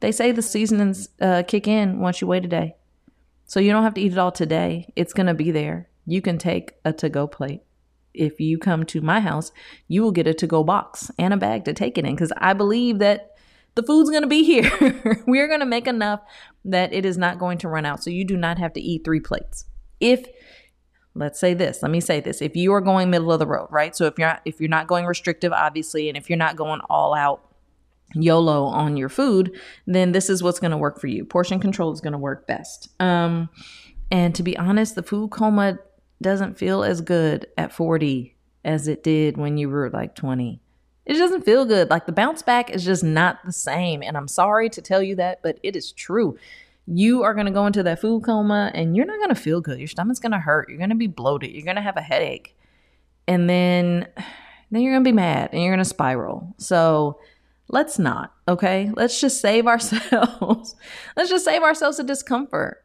They 0.00 0.10
say 0.10 0.32
the 0.32 0.42
seasonings 0.42 1.08
uh, 1.20 1.44
kick 1.46 1.68
in 1.68 2.00
once 2.00 2.20
you 2.20 2.26
wait 2.26 2.44
a 2.44 2.48
day. 2.48 2.74
So, 3.46 3.60
you 3.60 3.70
don't 3.70 3.84
have 3.84 3.94
to 3.94 4.00
eat 4.00 4.12
it 4.12 4.18
all 4.18 4.32
today. 4.32 4.92
It's 4.96 5.12
going 5.12 5.28
to 5.28 5.34
be 5.34 5.52
there. 5.52 5.88
You 6.04 6.20
can 6.20 6.36
take 6.36 6.74
a 6.84 6.92
to 6.94 7.08
go 7.08 7.28
plate. 7.28 7.62
If 8.14 8.40
you 8.40 8.58
come 8.58 8.84
to 8.86 9.00
my 9.00 9.20
house, 9.20 9.52
you 9.88 10.02
will 10.02 10.12
get 10.12 10.26
a 10.26 10.34
to 10.34 10.46
go 10.46 10.64
box 10.64 11.10
and 11.18 11.32
a 11.32 11.36
bag 11.36 11.64
to 11.64 11.72
take 11.72 11.98
it 11.98 12.04
in 12.04 12.14
because 12.14 12.32
I 12.36 12.52
believe 12.52 12.98
that 12.98 13.36
the 13.74 13.82
food's 13.82 14.10
going 14.10 14.22
to 14.22 14.28
be 14.28 14.42
here. 14.60 15.22
We're 15.26 15.48
going 15.48 15.60
to 15.60 15.66
make 15.66 15.86
enough 15.86 16.20
that 16.64 16.92
it 16.92 17.04
is 17.04 17.16
not 17.16 17.38
going 17.38 17.58
to 17.58 17.68
run 17.68 17.86
out. 17.86 18.02
So, 18.02 18.10
you 18.10 18.24
do 18.24 18.36
not 18.36 18.58
have 18.58 18.72
to 18.74 18.80
eat 18.80 19.04
three 19.04 19.20
plates. 19.20 19.66
If 20.00 20.26
let's 21.16 21.40
say 21.40 21.54
this 21.54 21.82
let 21.82 21.90
me 21.90 22.00
say 22.00 22.20
this 22.20 22.40
if 22.40 22.54
you 22.54 22.72
are 22.72 22.80
going 22.80 23.10
middle 23.10 23.32
of 23.32 23.40
the 23.40 23.46
road 23.46 23.66
right 23.72 23.96
so 23.96 24.06
if 24.06 24.16
you're 24.16 24.28
not, 24.28 24.40
if 24.44 24.60
you're 24.60 24.68
not 24.68 24.86
going 24.86 25.04
restrictive 25.04 25.52
obviously 25.52 26.08
and 26.08 26.16
if 26.16 26.30
you're 26.30 26.36
not 26.36 26.54
going 26.54 26.80
all 26.88 27.14
out 27.14 27.50
YOLO 28.14 28.64
on 28.64 28.96
your 28.96 29.08
food, 29.08 29.56
then 29.86 30.12
this 30.12 30.28
is 30.30 30.42
what's 30.42 30.58
going 30.58 30.70
to 30.70 30.76
work 30.76 31.00
for 31.00 31.06
you. 31.06 31.24
Portion 31.24 31.60
control 31.60 31.92
is 31.92 32.00
going 32.00 32.12
to 32.12 32.18
work 32.18 32.46
best. 32.46 32.88
Um, 33.00 33.48
and 34.10 34.34
to 34.34 34.42
be 34.42 34.56
honest, 34.56 34.94
the 34.94 35.02
food 35.02 35.30
coma 35.30 35.78
doesn't 36.22 36.58
feel 36.58 36.82
as 36.84 37.00
good 37.00 37.46
at 37.56 37.72
40 37.72 38.36
as 38.64 38.88
it 38.88 39.02
did 39.02 39.36
when 39.36 39.56
you 39.56 39.68
were 39.68 39.90
like 39.90 40.14
20. 40.14 40.60
It 41.06 41.14
doesn't 41.14 41.44
feel 41.44 41.64
good. 41.64 41.90
Like 41.90 42.06
the 42.06 42.12
bounce 42.12 42.42
back 42.42 42.70
is 42.70 42.84
just 42.84 43.02
not 43.02 43.38
the 43.44 43.52
same. 43.52 44.02
And 44.02 44.16
I'm 44.16 44.28
sorry 44.28 44.68
to 44.70 44.82
tell 44.82 45.02
you 45.02 45.16
that, 45.16 45.42
but 45.42 45.58
it 45.62 45.74
is 45.74 45.92
true 45.92 46.38
you 46.92 47.22
are 47.22 47.34
going 47.34 47.46
to 47.46 47.52
go 47.52 47.66
into 47.66 47.84
that 47.84 48.00
food 48.00 48.24
coma 48.24 48.70
and 48.74 48.96
you're 48.96 49.06
not 49.06 49.18
going 49.18 49.28
to 49.28 49.34
feel 49.34 49.60
good. 49.60 49.78
Your 49.78 49.86
stomach's 49.86 50.18
going 50.18 50.32
to 50.32 50.38
hurt. 50.38 50.68
You're 50.68 50.78
going 50.78 50.90
to 50.90 50.96
be 50.96 51.06
bloated. 51.06 51.52
You're 51.52 51.64
going 51.64 51.76
to 51.76 51.82
have 51.82 51.96
a 51.96 52.02
headache. 52.02 52.56
And 53.28 53.48
then 53.48 54.08
then 54.70 54.82
you're 54.82 54.92
going 54.92 55.04
to 55.04 55.08
be 55.08 55.14
mad 55.14 55.50
and 55.52 55.62
you're 55.62 55.72
going 55.72 55.84
to 55.84 55.88
spiral. 55.88 56.54
So, 56.58 57.20
let's 57.68 57.98
not, 57.98 58.34
okay? 58.48 58.90
Let's 58.94 59.20
just 59.20 59.40
save 59.40 59.66
ourselves. 59.66 60.74
let's 61.16 61.30
just 61.30 61.44
save 61.44 61.62
ourselves 61.62 61.98
the 61.98 62.04
discomfort. 62.04 62.84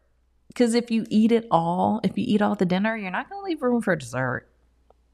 Cuz 0.55 0.73
if 0.73 0.89
you 0.89 1.05
eat 1.09 1.31
it 1.31 1.45
all, 1.51 1.99
if 2.03 2.17
you 2.17 2.23
eat 2.27 2.41
all 2.41 2.55
the 2.55 2.65
dinner, 2.65 2.95
you're 2.95 3.11
not 3.11 3.29
going 3.29 3.41
to 3.41 3.45
leave 3.45 3.61
room 3.61 3.81
for 3.81 3.95
dessert. 3.95 4.47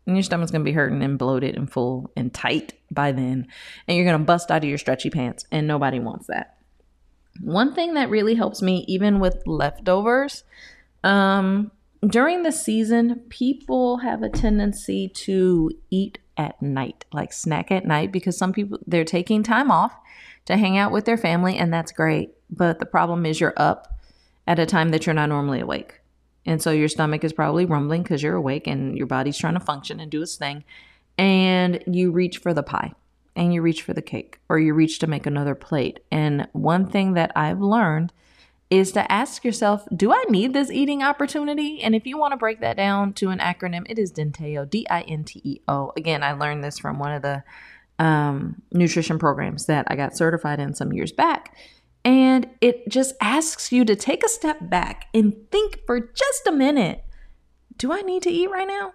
And 0.05 0.15
your 0.15 0.23
stomach's 0.23 0.51
going 0.51 0.61
to 0.61 0.69
be 0.69 0.73
hurting 0.73 1.03
and 1.03 1.17
bloated 1.17 1.55
and 1.55 1.71
full 1.71 2.11
and 2.15 2.33
tight 2.33 2.73
by 2.89 3.11
then. 3.11 3.47
And 3.87 3.97
you're 3.97 4.05
going 4.05 4.19
to 4.19 4.25
bust 4.25 4.51
out 4.51 4.63
of 4.63 4.69
your 4.69 4.77
stretchy 4.77 5.09
pants 5.09 5.45
and 5.51 5.67
nobody 5.67 5.99
wants 5.99 6.27
that. 6.27 6.57
One 7.39 7.73
thing 7.73 7.93
that 7.93 8.09
really 8.09 8.35
helps 8.35 8.61
me, 8.61 8.83
even 8.87 9.19
with 9.19 9.41
leftovers, 9.45 10.43
um, 11.03 11.71
during 12.05 12.43
the 12.43 12.51
season, 12.51 13.21
people 13.29 13.97
have 13.97 14.23
a 14.23 14.29
tendency 14.29 15.07
to 15.07 15.71
eat 15.89 16.17
at 16.35 16.61
night, 16.61 17.05
like 17.13 17.31
snack 17.31 17.71
at 17.71 17.85
night, 17.85 18.11
because 18.11 18.37
some 18.37 18.51
people 18.53 18.79
they're 18.87 19.05
taking 19.05 19.43
time 19.43 19.69
off 19.69 19.95
to 20.45 20.57
hang 20.57 20.77
out 20.77 20.91
with 20.91 21.05
their 21.05 21.17
family, 21.17 21.57
and 21.57 21.71
that's 21.71 21.91
great. 21.91 22.31
But 22.49 22.79
the 22.79 22.85
problem 22.85 23.25
is 23.25 23.39
you're 23.39 23.53
up 23.55 23.90
at 24.47 24.59
a 24.59 24.65
time 24.65 24.89
that 24.89 25.05
you're 25.05 25.15
not 25.15 25.29
normally 25.29 25.59
awake. 25.59 26.01
And 26.45 26.61
so 26.61 26.71
your 26.71 26.87
stomach 26.87 27.23
is 27.23 27.33
probably 27.33 27.65
rumbling 27.65 28.03
because 28.03 28.23
you're 28.23 28.35
awake 28.35 28.67
and 28.67 28.97
your 28.97 29.07
body's 29.07 29.37
trying 29.37 29.53
to 29.53 29.59
function 29.59 29.99
and 29.99 30.09
do 30.09 30.21
its 30.21 30.35
thing. 30.35 30.63
And 31.17 31.83
you 31.85 32.11
reach 32.11 32.39
for 32.39 32.53
the 32.53 32.63
pie 32.63 32.93
and 33.35 33.53
you 33.53 33.61
reach 33.61 33.83
for 33.83 33.93
the 33.93 34.01
cake 34.01 34.39
or 34.49 34.59
you 34.59 34.73
reach 34.73 34.99
to 34.99 35.07
make 35.07 35.25
another 35.25 35.55
plate. 35.55 35.99
And 36.11 36.47
one 36.53 36.87
thing 36.87 37.13
that 37.13 37.31
I've 37.35 37.61
learned 37.61 38.11
is 38.71 38.93
to 38.93 39.11
ask 39.11 39.43
yourself, 39.43 39.85
do 39.95 40.13
I 40.13 40.23
need 40.29 40.53
this 40.53 40.71
eating 40.71 41.03
opportunity? 41.03 41.81
And 41.83 41.93
if 41.93 42.07
you 42.07 42.17
want 42.17 42.31
to 42.31 42.37
break 42.37 42.61
that 42.61 42.77
down 42.77 43.13
to 43.13 43.29
an 43.29 43.39
acronym, 43.39 43.85
it 43.89 43.99
is 43.99 44.13
Dinteo, 44.13 44.67
D 44.67 44.87
I 44.89 45.01
N 45.01 45.25
T 45.25 45.41
E 45.43 45.59
O. 45.67 45.91
Again, 45.97 46.23
I 46.23 46.31
learned 46.31 46.63
this 46.63 46.79
from 46.79 46.97
one 46.97 47.11
of 47.11 47.21
the 47.21 47.43
um, 47.99 48.61
nutrition 48.71 49.19
programs 49.19 49.65
that 49.65 49.85
I 49.89 49.95
got 49.95 50.15
certified 50.15 50.61
in 50.61 50.73
some 50.73 50.93
years 50.93 51.11
back. 51.11 51.55
And 52.03 52.49
it 52.61 52.87
just 52.89 53.13
asks 53.21 53.71
you 53.71 53.85
to 53.85 53.95
take 53.95 54.23
a 54.23 54.29
step 54.29 54.57
back 54.61 55.07
and 55.13 55.35
think 55.51 55.79
for 55.85 55.99
just 55.99 56.47
a 56.47 56.51
minute 56.51 57.03
do 57.77 57.91
I 57.91 58.01
need 58.01 58.21
to 58.23 58.29
eat 58.29 58.51
right 58.51 58.67
now? 58.67 58.93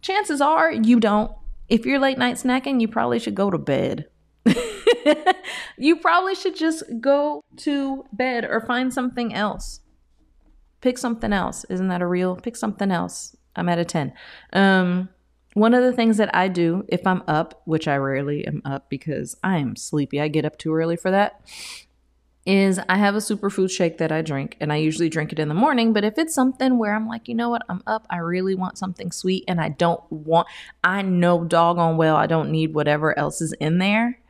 Chances 0.00 0.40
are 0.40 0.72
you 0.72 1.00
don't 1.00 1.30
if 1.68 1.84
you're 1.84 1.98
late 1.98 2.18
night 2.18 2.36
snacking, 2.36 2.80
you 2.80 2.88
probably 2.88 3.18
should 3.18 3.34
go 3.34 3.50
to 3.50 3.58
bed. 3.58 4.06
you 5.76 5.96
probably 5.96 6.34
should 6.34 6.56
just 6.56 6.84
go 7.00 7.42
to 7.58 8.04
bed 8.12 8.44
or 8.44 8.60
find 8.60 8.92
something 8.92 9.34
else. 9.34 9.80
Pick 10.80 10.98
something 10.98 11.32
else. 11.32 11.64
Isn't 11.68 11.88
that 11.88 12.02
a 12.02 12.06
real? 12.06 12.36
Pick 12.36 12.56
something 12.56 12.90
else. 12.90 13.34
I'm 13.56 13.68
at 13.68 13.78
a 13.78 13.84
10. 13.84 14.12
Um, 14.52 15.08
one 15.54 15.74
of 15.74 15.82
the 15.82 15.92
things 15.92 16.18
that 16.18 16.34
I 16.34 16.48
do 16.48 16.84
if 16.88 17.06
I'm 17.06 17.22
up, 17.26 17.62
which 17.64 17.88
I 17.88 17.96
rarely 17.96 18.46
am 18.46 18.60
up 18.64 18.90
because 18.90 19.34
I 19.42 19.56
am 19.58 19.74
sleepy, 19.74 20.20
I 20.20 20.28
get 20.28 20.44
up 20.44 20.58
too 20.58 20.74
early 20.74 20.96
for 20.96 21.10
that, 21.10 21.40
is 22.46 22.78
I 22.88 22.96
have 22.96 23.16
a 23.16 23.18
superfood 23.18 23.70
shake 23.70 23.98
that 23.98 24.12
I 24.12 24.22
drink 24.22 24.56
and 24.60 24.72
I 24.72 24.76
usually 24.76 25.08
drink 25.08 25.32
it 25.32 25.38
in 25.40 25.48
the 25.48 25.54
morning. 25.54 25.92
But 25.92 26.04
if 26.04 26.16
it's 26.16 26.34
something 26.34 26.78
where 26.78 26.94
I'm 26.94 27.08
like, 27.08 27.26
you 27.26 27.34
know 27.34 27.50
what, 27.50 27.62
I'm 27.68 27.82
up, 27.86 28.06
I 28.08 28.18
really 28.18 28.54
want 28.54 28.78
something 28.78 29.10
sweet 29.10 29.44
and 29.48 29.60
I 29.60 29.70
don't 29.70 30.00
want, 30.10 30.46
I 30.84 31.02
know 31.02 31.44
doggone 31.44 31.96
well 31.96 32.14
I 32.14 32.26
don't 32.26 32.52
need 32.52 32.72
whatever 32.72 33.18
else 33.18 33.40
is 33.40 33.52
in 33.54 33.78
there, 33.78 34.20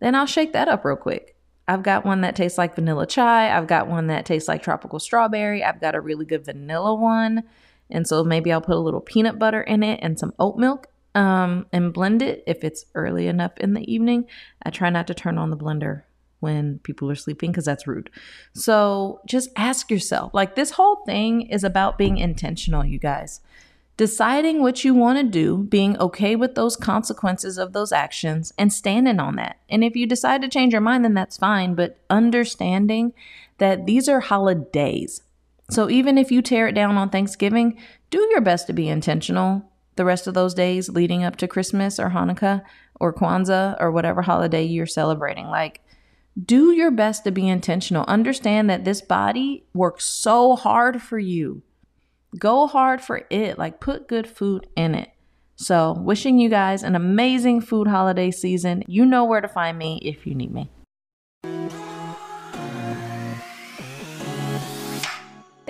then 0.00 0.14
I'll 0.16 0.26
shake 0.26 0.52
that 0.52 0.68
up 0.68 0.84
real 0.84 0.96
quick. 0.96 1.36
I've 1.68 1.84
got 1.84 2.04
one 2.04 2.22
that 2.22 2.34
tastes 2.34 2.58
like 2.58 2.74
vanilla 2.74 3.06
chai. 3.06 3.56
I've 3.56 3.68
got 3.68 3.86
one 3.86 4.08
that 4.08 4.26
tastes 4.26 4.48
like 4.48 4.62
tropical 4.62 4.98
strawberry. 4.98 5.62
I've 5.62 5.80
got 5.80 5.94
a 5.94 6.00
really 6.00 6.24
good 6.24 6.44
vanilla 6.44 6.92
one. 6.94 7.44
And 7.88 8.06
so 8.08 8.24
maybe 8.24 8.52
I'll 8.52 8.60
put 8.60 8.76
a 8.76 8.80
little 8.80 9.00
peanut 9.00 9.38
butter 9.38 9.62
in 9.62 9.84
it 9.84 10.00
and 10.02 10.18
some 10.18 10.34
oat 10.40 10.56
milk 10.56 10.88
um, 11.14 11.66
and 11.72 11.92
blend 11.92 12.22
it 12.22 12.42
if 12.48 12.64
it's 12.64 12.86
early 12.96 13.28
enough 13.28 13.52
in 13.58 13.74
the 13.74 13.92
evening. 13.92 14.26
I 14.64 14.70
try 14.70 14.90
not 14.90 15.06
to 15.06 15.14
turn 15.14 15.38
on 15.38 15.50
the 15.50 15.56
blender 15.56 16.02
when 16.40 16.78
people 16.80 17.10
are 17.10 17.14
sleeping 17.14 17.52
because 17.52 17.64
that's 17.64 17.86
rude. 17.86 18.10
So 18.54 19.20
just 19.26 19.50
ask 19.56 19.90
yourself 19.90 20.34
like, 20.34 20.56
this 20.56 20.72
whole 20.72 20.96
thing 21.06 21.42
is 21.42 21.64
about 21.64 21.98
being 21.98 22.18
intentional, 22.18 22.84
you 22.84 22.98
guys. 22.98 23.40
Deciding 23.96 24.62
what 24.62 24.82
you 24.82 24.94
want 24.94 25.18
to 25.18 25.24
do, 25.24 25.58
being 25.58 25.98
okay 25.98 26.34
with 26.34 26.54
those 26.54 26.74
consequences 26.74 27.58
of 27.58 27.74
those 27.74 27.92
actions, 27.92 28.50
and 28.56 28.72
standing 28.72 29.20
on 29.20 29.36
that. 29.36 29.58
And 29.68 29.84
if 29.84 29.94
you 29.94 30.06
decide 30.06 30.40
to 30.40 30.48
change 30.48 30.72
your 30.72 30.80
mind, 30.80 31.04
then 31.04 31.12
that's 31.12 31.36
fine, 31.36 31.74
but 31.74 31.98
understanding 32.08 33.12
that 33.58 33.84
these 33.84 34.08
are 34.08 34.20
holidays. 34.20 35.22
So 35.68 35.90
even 35.90 36.16
if 36.16 36.32
you 36.32 36.40
tear 36.40 36.66
it 36.68 36.74
down 36.74 36.96
on 36.96 37.10
Thanksgiving, 37.10 37.78
do 38.08 38.26
your 38.30 38.40
best 38.40 38.66
to 38.68 38.72
be 38.72 38.88
intentional 38.88 39.70
the 39.96 40.06
rest 40.06 40.26
of 40.26 40.32
those 40.32 40.54
days 40.54 40.88
leading 40.88 41.22
up 41.22 41.36
to 41.36 41.46
Christmas 41.46 42.00
or 42.00 42.08
Hanukkah 42.08 42.62
or 42.98 43.12
Kwanzaa 43.12 43.76
or 43.78 43.90
whatever 43.90 44.22
holiday 44.22 44.64
you're 44.64 44.86
celebrating. 44.86 45.48
Like, 45.48 45.82
do 46.44 46.72
your 46.72 46.90
best 46.90 47.24
to 47.24 47.30
be 47.30 47.48
intentional. 47.48 48.04
Understand 48.06 48.70
that 48.70 48.84
this 48.84 49.00
body 49.00 49.64
works 49.74 50.04
so 50.04 50.56
hard 50.56 51.02
for 51.02 51.18
you. 51.18 51.62
Go 52.38 52.66
hard 52.66 53.00
for 53.00 53.26
it. 53.30 53.58
Like, 53.58 53.80
put 53.80 54.08
good 54.08 54.28
food 54.28 54.68
in 54.76 54.94
it. 54.94 55.10
So, 55.56 55.92
wishing 55.92 56.38
you 56.38 56.48
guys 56.48 56.82
an 56.82 56.94
amazing 56.94 57.60
food 57.60 57.88
holiday 57.88 58.30
season. 58.30 58.84
You 58.86 59.04
know 59.04 59.24
where 59.24 59.40
to 59.40 59.48
find 59.48 59.76
me 59.76 60.00
if 60.02 60.26
you 60.26 60.34
need 60.34 60.52
me. 60.52 60.70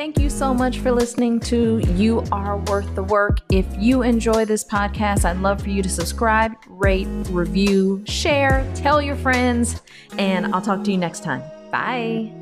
Thank 0.00 0.18
you 0.18 0.30
so 0.30 0.54
much 0.54 0.78
for 0.78 0.92
listening 0.92 1.40
to 1.40 1.78
You 1.94 2.24
Are 2.32 2.56
Worth 2.56 2.94
the 2.94 3.02
Work. 3.02 3.40
If 3.52 3.66
you 3.78 4.00
enjoy 4.00 4.46
this 4.46 4.64
podcast, 4.64 5.26
I'd 5.26 5.42
love 5.42 5.60
for 5.60 5.68
you 5.68 5.82
to 5.82 5.90
subscribe, 5.90 6.56
rate, 6.68 7.06
review, 7.28 8.02
share, 8.06 8.66
tell 8.74 9.02
your 9.02 9.16
friends, 9.16 9.82
and 10.16 10.54
I'll 10.54 10.62
talk 10.62 10.84
to 10.84 10.90
you 10.90 10.96
next 10.96 11.22
time. 11.22 11.42
Bye. 11.70 12.32